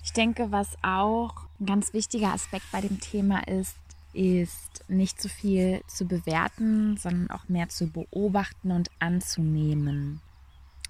Ich 0.03 0.13
denke, 0.13 0.51
was 0.51 0.75
auch 0.81 1.33
ein 1.59 1.65
ganz 1.65 1.93
wichtiger 1.93 2.33
Aspekt 2.33 2.65
bei 2.71 2.81
dem 2.81 2.99
Thema 2.99 3.47
ist, 3.47 3.75
ist 4.17 4.83
nicht 4.87 5.21
zu 5.21 5.29
viel 5.29 5.81
zu 5.87 6.05
bewerten, 6.05 6.97
sondern 6.97 7.29
auch 7.29 7.47
mehr 7.49 7.69
zu 7.69 7.87
beobachten 7.87 8.71
und 8.71 8.89
anzunehmen. 8.99 10.21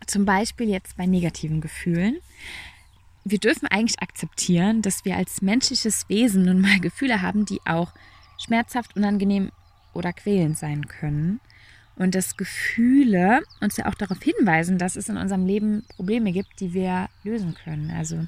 Zum 0.06 0.26
Beispiel 0.26 0.70
jetzt 0.70 0.96
bei 0.96 1.06
negativen 1.06 1.60
Gefühlen. 1.60 2.18
Wir 3.26 3.40
dürfen 3.40 3.68
eigentlich 3.68 4.02
akzeptieren, 4.02 4.82
dass 4.82 5.04
wir 5.04 5.18
als 5.18 5.42
menschliches 5.42 6.08
Wesen 6.08 6.46
nun 6.46 6.62
mal 6.62 6.80
Gefühle 6.80 7.22
haben, 7.22 7.46
die 7.46 7.60
auch 7.66 7.92
schmerzhaft, 8.38 8.96
unangenehm 8.96 9.52
oder 9.94 10.14
quälend 10.14 10.58
sein 10.58 10.88
können. 10.88 11.42
Und 11.98 12.16
dass 12.16 12.38
Gefühle 12.38 13.42
uns 13.60 13.76
ja 13.76 13.88
auch 13.88 13.96
darauf 13.96 14.22
hinweisen, 14.22 14.78
dass 14.78 14.96
es 14.96 15.10
in 15.10 15.18
unserem 15.18 15.46
Leben 15.46 15.84
Probleme 15.90 16.32
gibt, 16.32 16.60
die 16.62 16.74
wir 16.74 17.10
lösen 17.24 17.56
können. 17.56 17.92
Also 17.92 18.26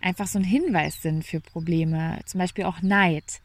einfach 0.00 0.26
so 0.26 0.38
ein 0.38 0.44
Hinweis 0.44 1.02
sind 1.02 1.24
für 1.24 1.40
Probleme. 1.40 2.18
Zum 2.24 2.38
Beispiel 2.38 2.64
auch 2.64 2.82
Neid. 2.82 3.40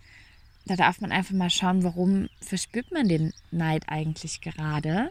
Da 0.65 0.75
darf 0.75 1.01
man 1.01 1.11
einfach 1.11 1.33
mal 1.33 1.49
schauen, 1.49 1.83
warum 1.83 2.29
verspürt 2.41 2.91
man 2.91 3.07
den 3.07 3.33
Neid 3.51 3.85
eigentlich 3.87 4.41
gerade 4.41 5.09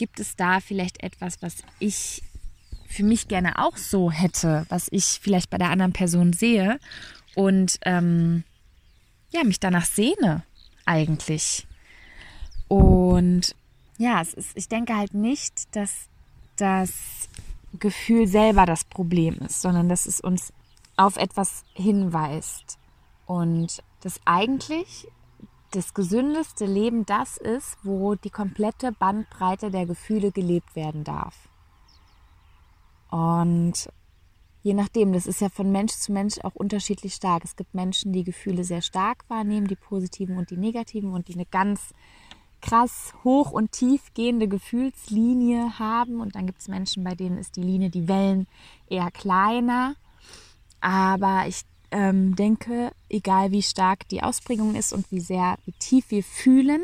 Gibt 0.00 0.18
es 0.18 0.34
da 0.34 0.60
vielleicht 0.60 1.02
etwas, 1.02 1.42
was 1.42 1.56
ich 1.78 2.22
für 2.88 3.02
mich 3.02 3.28
gerne 3.28 3.58
auch 3.58 3.76
so 3.76 4.10
hätte, 4.10 4.64
was 4.70 4.88
ich 4.90 5.20
vielleicht 5.20 5.50
bei 5.50 5.58
der 5.58 5.68
anderen 5.68 5.92
Person 5.92 6.32
sehe 6.32 6.80
und 7.34 7.78
ähm, 7.84 8.44
ja, 9.30 9.44
mich 9.44 9.60
danach 9.60 9.84
sehne 9.84 10.42
eigentlich. 10.86 11.66
Und 12.66 13.54
ja, 13.98 14.22
es 14.22 14.32
ist, 14.32 14.56
ich 14.56 14.68
denke 14.68 14.96
halt 14.96 15.12
nicht, 15.12 15.76
dass 15.76 16.08
das 16.56 17.28
Gefühl 17.78 18.26
selber 18.26 18.64
das 18.64 18.84
Problem 18.84 19.34
ist, 19.46 19.60
sondern 19.60 19.90
dass 19.90 20.06
es 20.06 20.18
uns 20.18 20.50
auf 20.96 21.18
etwas 21.18 21.64
hinweist. 21.74 22.78
Und 23.30 23.84
das 24.00 24.20
eigentlich 24.24 25.06
das 25.70 25.94
gesündeste 25.94 26.66
Leben 26.66 27.06
das 27.06 27.36
ist, 27.36 27.76
wo 27.84 28.16
die 28.16 28.30
komplette 28.30 28.90
Bandbreite 28.90 29.70
der 29.70 29.86
Gefühle 29.86 30.32
gelebt 30.32 30.74
werden 30.74 31.04
darf. 31.04 31.48
Und 33.08 33.88
je 34.64 34.74
nachdem, 34.74 35.12
das 35.12 35.28
ist 35.28 35.40
ja 35.40 35.48
von 35.48 35.70
Mensch 35.70 35.92
zu 35.92 36.10
Mensch 36.10 36.40
auch 36.40 36.56
unterschiedlich 36.56 37.14
stark. 37.14 37.44
Es 37.44 37.54
gibt 37.54 37.72
Menschen, 37.72 38.12
die 38.12 38.24
Gefühle 38.24 38.64
sehr 38.64 38.82
stark 38.82 39.22
wahrnehmen, 39.28 39.68
die 39.68 39.76
positiven 39.76 40.36
und 40.36 40.50
die 40.50 40.56
negativen 40.56 41.12
und 41.12 41.28
die 41.28 41.34
eine 41.34 41.46
ganz 41.46 41.94
krass 42.60 43.14
hoch 43.22 43.52
und 43.52 43.70
tief 43.70 44.12
gehende 44.12 44.48
Gefühlslinie 44.48 45.78
haben. 45.78 46.20
Und 46.20 46.34
dann 46.34 46.46
gibt 46.46 46.62
es 46.62 46.66
Menschen, 46.66 47.04
bei 47.04 47.14
denen 47.14 47.38
ist 47.38 47.54
die 47.54 47.62
Linie, 47.62 47.90
die 47.90 48.08
Wellen 48.08 48.48
eher 48.88 49.12
kleiner. 49.12 49.94
Aber 50.80 51.44
ich 51.46 51.62
ähm, 51.90 52.36
denke, 52.36 52.92
egal 53.08 53.50
wie 53.50 53.62
stark 53.62 54.08
die 54.08 54.22
Ausprägung 54.22 54.74
ist 54.74 54.92
und 54.92 55.10
wie 55.10 55.20
sehr, 55.20 55.56
wie 55.64 55.72
tief 55.72 56.10
wir 56.10 56.22
fühlen, 56.22 56.82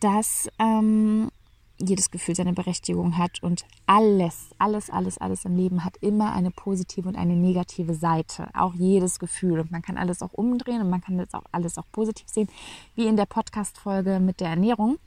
dass 0.00 0.48
ähm, 0.58 1.30
jedes 1.78 2.10
Gefühl 2.10 2.34
seine 2.34 2.52
Berechtigung 2.52 3.18
hat 3.18 3.42
und 3.42 3.64
alles, 3.86 4.50
alles, 4.58 4.90
alles, 4.90 5.18
alles 5.18 5.44
im 5.44 5.56
Leben 5.56 5.84
hat 5.84 5.96
immer 5.98 6.32
eine 6.32 6.50
positive 6.50 7.08
und 7.08 7.16
eine 7.16 7.36
negative 7.36 7.94
Seite. 7.94 8.48
Auch 8.54 8.74
jedes 8.74 9.18
Gefühl. 9.18 9.60
Und 9.60 9.72
man 9.72 9.82
kann 9.82 9.96
alles 9.96 10.22
auch 10.22 10.32
umdrehen 10.32 10.80
und 10.80 10.90
man 10.90 11.00
kann 11.00 11.18
das 11.18 11.34
auch 11.34 11.44
alles 11.52 11.78
auch 11.78 11.86
positiv 11.90 12.28
sehen, 12.28 12.48
wie 12.94 13.06
in 13.06 13.16
der 13.16 13.26
Podcast-Folge 13.26 14.20
mit 14.20 14.40
der 14.40 14.50
Ernährung, 14.50 14.98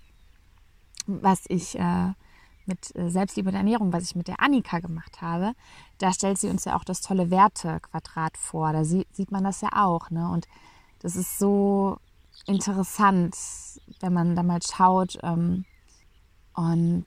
was 1.06 1.46
ich 1.48 1.80
äh, 1.80 2.12
mit 2.68 2.96
äh, 2.96 3.10
Selbstliebe 3.10 3.50
und 3.50 3.56
Ernährung, 3.56 3.94
was 3.94 4.04
ich 4.04 4.16
mit 4.16 4.28
der 4.28 4.42
Annika 4.42 4.80
gemacht 4.80 5.22
habe, 5.22 5.54
da 5.98 6.12
stellt 6.14 6.38
sie 6.38 6.50
uns 6.50 6.66
ja 6.66 6.76
auch 6.76 6.84
das 6.84 7.02
tolle 7.02 7.32
Wertequadrat 7.32 8.38
vor. 8.38 8.74
Da 8.74 8.84
sieht 8.84 9.32
man 9.32 9.44
das 9.44 9.62
ja 9.62 9.70
auch. 9.74 10.10
Ne? 10.10 10.30
Und 10.30 10.48
das 11.00 11.16
ist 11.16 11.40
so 11.40 11.98
interessant, 12.46 13.36
wenn 14.00 14.14
man 14.14 14.36
da 14.36 14.44
mal 14.44 14.62
schaut. 14.62 15.18
Ähm, 15.24 15.66
und 16.54 17.06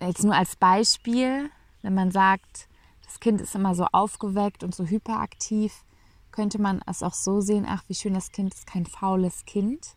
jetzt 0.00 0.24
nur 0.24 0.34
als 0.34 0.56
Beispiel, 0.56 1.50
wenn 1.82 1.94
man 1.94 2.10
sagt, 2.10 2.68
das 3.04 3.20
Kind 3.20 3.40
ist 3.40 3.54
immer 3.54 3.74
so 3.74 3.86
aufgeweckt 3.92 4.64
und 4.64 4.74
so 4.74 4.84
hyperaktiv, 4.84 5.84
könnte 6.32 6.60
man 6.60 6.82
es 6.86 7.02
auch 7.02 7.14
so 7.14 7.40
sehen, 7.40 7.64
ach, 7.68 7.84
wie 7.88 7.94
schön 7.94 8.14
das 8.14 8.32
Kind 8.32 8.52
ist, 8.52 8.66
kein 8.66 8.84
faules 8.84 9.44
Kind. 9.44 9.96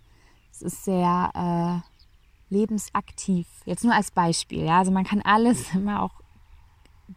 Es 0.51 0.61
ist 0.61 0.85
sehr 0.85 1.31
äh, 1.33 1.88
lebensaktiv. 2.49 3.47
Jetzt 3.65 3.83
nur 3.83 3.93
als 3.93 4.11
Beispiel. 4.11 4.65
Ja? 4.65 4.79
Also 4.79 4.91
man 4.91 5.03
kann 5.03 5.21
alles 5.21 5.73
immer 5.73 6.01
auch 6.01 6.13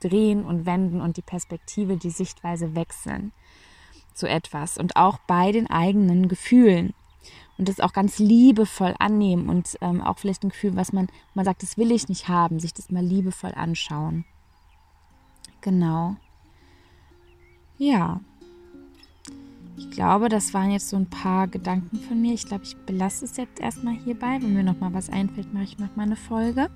drehen 0.00 0.44
und 0.44 0.66
wenden 0.66 1.00
und 1.00 1.16
die 1.16 1.22
Perspektive, 1.22 1.96
die 1.96 2.10
Sichtweise 2.10 2.74
wechseln 2.74 3.32
zu 4.14 4.28
etwas 4.28 4.78
und 4.78 4.96
auch 4.96 5.18
bei 5.26 5.52
den 5.52 5.68
eigenen 5.68 6.28
Gefühlen 6.28 6.94
und 7.58 7.68
das 7.68 7.80
auch 7.80 7.92
ganz 7.92 8.18
liebevoll 8.18 8.94
annehmen 8.98 9.48
und 9.48 9.76
ähm, 9.80 10.00
auch 10.00 10.18
vielleicht 10.18 10.44
ein 10.44 10.50
Gefühl, 10.50 10.76
was 10.76 10.92
man, 10.92 11.08
man 11.34 11.44
sagt, 11.44 11.62
das 11.62 11.78
will 11.78 11.92
ich 11.92 12.08
nicht 12.08 12.28
haben, 12.28 12.58
sich 12.58 12.74
das 12.74 12.90
mal 12.90 13.04
liebevoll 13.04 13.52
anschauen. 13.54 14.24
Genau. 15.60 16.16
Ja. 17.78 18.20
Ich 19.76 19.90
glaube, 19.90 20.28
das 20.28 20.52
waren 20.52 20.70
jetzt 20.70 20.88
so 20.88 20.96
ein 20.96 21.06
paar 21.06 21.48
Gedanken 21.48 21.98
von 21.98 22.20
mir. 22.20 22.34
Ich 22.34 22.46
glaube, 22.46 22.64
ich 22.64 22.76
belasse 22.76 23.24
es 23.24 23.36
jetzt 23.36 23.60
erstmal 23.60 23.94
hierbei. 23.94 24.38
Wenn 24.40 24.54
mir 24.54 24.62
noch 24.62 24.78
mal 24.78 24.92
was 24.92 25.08
einfällt, 25.08 25.52
mache 25.54 25.64
ich 25.64 25.78
noch 25.78 25.96
mal 25.96 26.04
eine 26.04 26.16
Folge. 26.16 26.68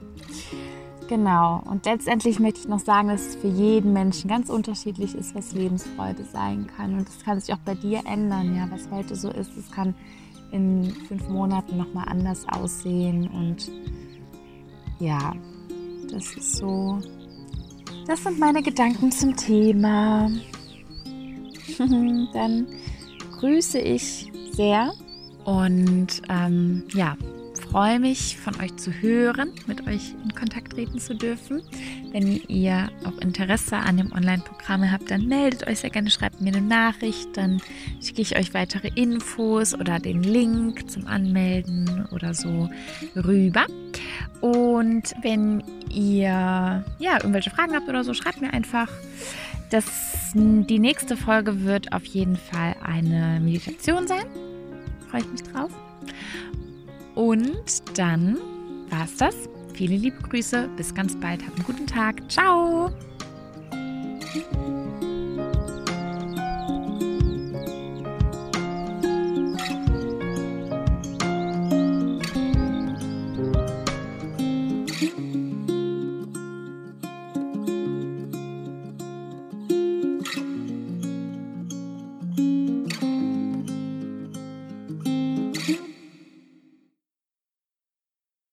Genau. 1.09 1.63
Und 1.65 1.87
letztendlich 1.87 2.41
möchte 2.41 2.61
ich 2.61 2.69
noch 2.69 2.81
sagen, 2.81 3.09
dass 3.09 3.27
es 3.27 3.37
für 3.37 3.49
jeden 3.49 3.93
Menschen 3.93 4.29
ganz 4.29 4.49
unterschiedlich 4.49 5.15
ist, 5.15 5.35
was 5.35 5.53
Lebensfreude 5.53 6.25
sein 6.25 6.67
kann. 6.77 6.95
Und 6.99 7.07
das 7.09 7.23
kann 7.25 7.39
sich 7.39 7.55
auch 7.55 7.59
bei 7.59 7.75
dir 7.75 8.03
ändern, 8.07 8.57
ja, 8.57 8.69
was 8.71 8.91
heute 8.91 9.15
so 9.15 9.31
ist. 9.31 9.57
Es 9.57 9.71
kann 9.71 9.95
in 10.51 10.91
fünf 11.09 11.29
Monaten 11.29 11.77
noch 11.77 11.93
mal 11.93 12.05
anders 12.05 12.47
aussehen. 12.49 13.29
Und 13.29 13.71
ja, 14.99 15.35
das 16.11 16.37
ist 16.37 16.57
so. 16.57 16.99
Das 18.07 18.23
sind 18.23 18.39
meine 18.39 18.63
Gedanken 18.63 19.11
zum 19.13 19.37
Thema. 19.37 20.31
Dann 22.33 22.67
grüße 23.39 23.79
ich 23.79 24.33
sehr 24.53 24.93
und 25.45 26.23
ähm, 26.29 26.85
ja, 26.95 27.17
freue 27.71 27.99
mich 28.01 28.37
von 28.39 28.55
euch 28.61 28.75
zu 28.77 28.91
hören, 28.91 29.53
mit 29.67 29.87
euch 29.87 30.15
in 30.25 30.35
Kontakt 30.35 30.73
treten 30.73 30.99
zu 30.99 31.15
dürfen. 31.15 31.63
Wenn 32.13 32.41
ihr 32.49 32.89
auch 33.05 33.19
Interesse 33.19 33.77
an 33.77 33.97
dem 33.97 34.13
Online-Programm 34.13 34.91
habt, 34.91 35.11
dann 35.11 35.27
meldet 35.27 35.67
euch 35.67 35.81
sehr 35.81 35.91
gerne, 35.91 36.11
schreibt 36.11 36.41
mir 36.41 36.55
eine 36.55 36.67
Nachricht, 36.67 37.37
dann 37.37 37.61
schicke 38.01 38.23
ich 38.23 38.37
euch 38.37 38.55
weitere 38.55 38.89
Infos 38.95 39.75
oder 39.75 39.99
den 39.99 40.23
Link 40.23 40.91
zum 40.91 41.07
Anmelden 41.07 42.07
oder 42.13 42.35
so 42.35 42.71
rüber. 43.15 43.67
Und 44.41 45.15
wenn 45.23 45.63
ihr 45.91 46.85
ja 46.99 47.17
irgendwelche 47.17 47.51
Fragen 47.51 47.75
habt 47.75 47.89
oder 47.89 48.05
so, 48.05 48.15
schreibt 48.15 48.41
mir 48.41 48.53
einfach. 48.53 48.89
Das, 49.71 49.85
die 50.35 50.79
nächste 50.79 51.17
Folge 51.17 51.65
wird 51.65 51.93
auf 51.93 52.05
jeden 52.05 52.37
Fall 52.37 52.77
eine 52.83 53.41
Meditation 53.41 54.07
sein. 54.07 54.27
Freue 55.11 55.23
ich 55.23 55.29
mich 55.29 55.43
drauf. 55.43 55.71
Und 57.15 57.99
dann 57.99 58.39
war's 58.91 59.17
das. 59.17 59.35
Viele 59.75 59.97
liebe 59.97 60.19
Grüße. 60.23 60.69
Bis 60.77 60.95
ganz 60.95 61.17
bald. 61.17 61.45
Habt 61.45 61.57
einen 61.57 61.65
guten 61.65 61.87
Tag. 61.87 62.31
Ciao. 62.31 62.93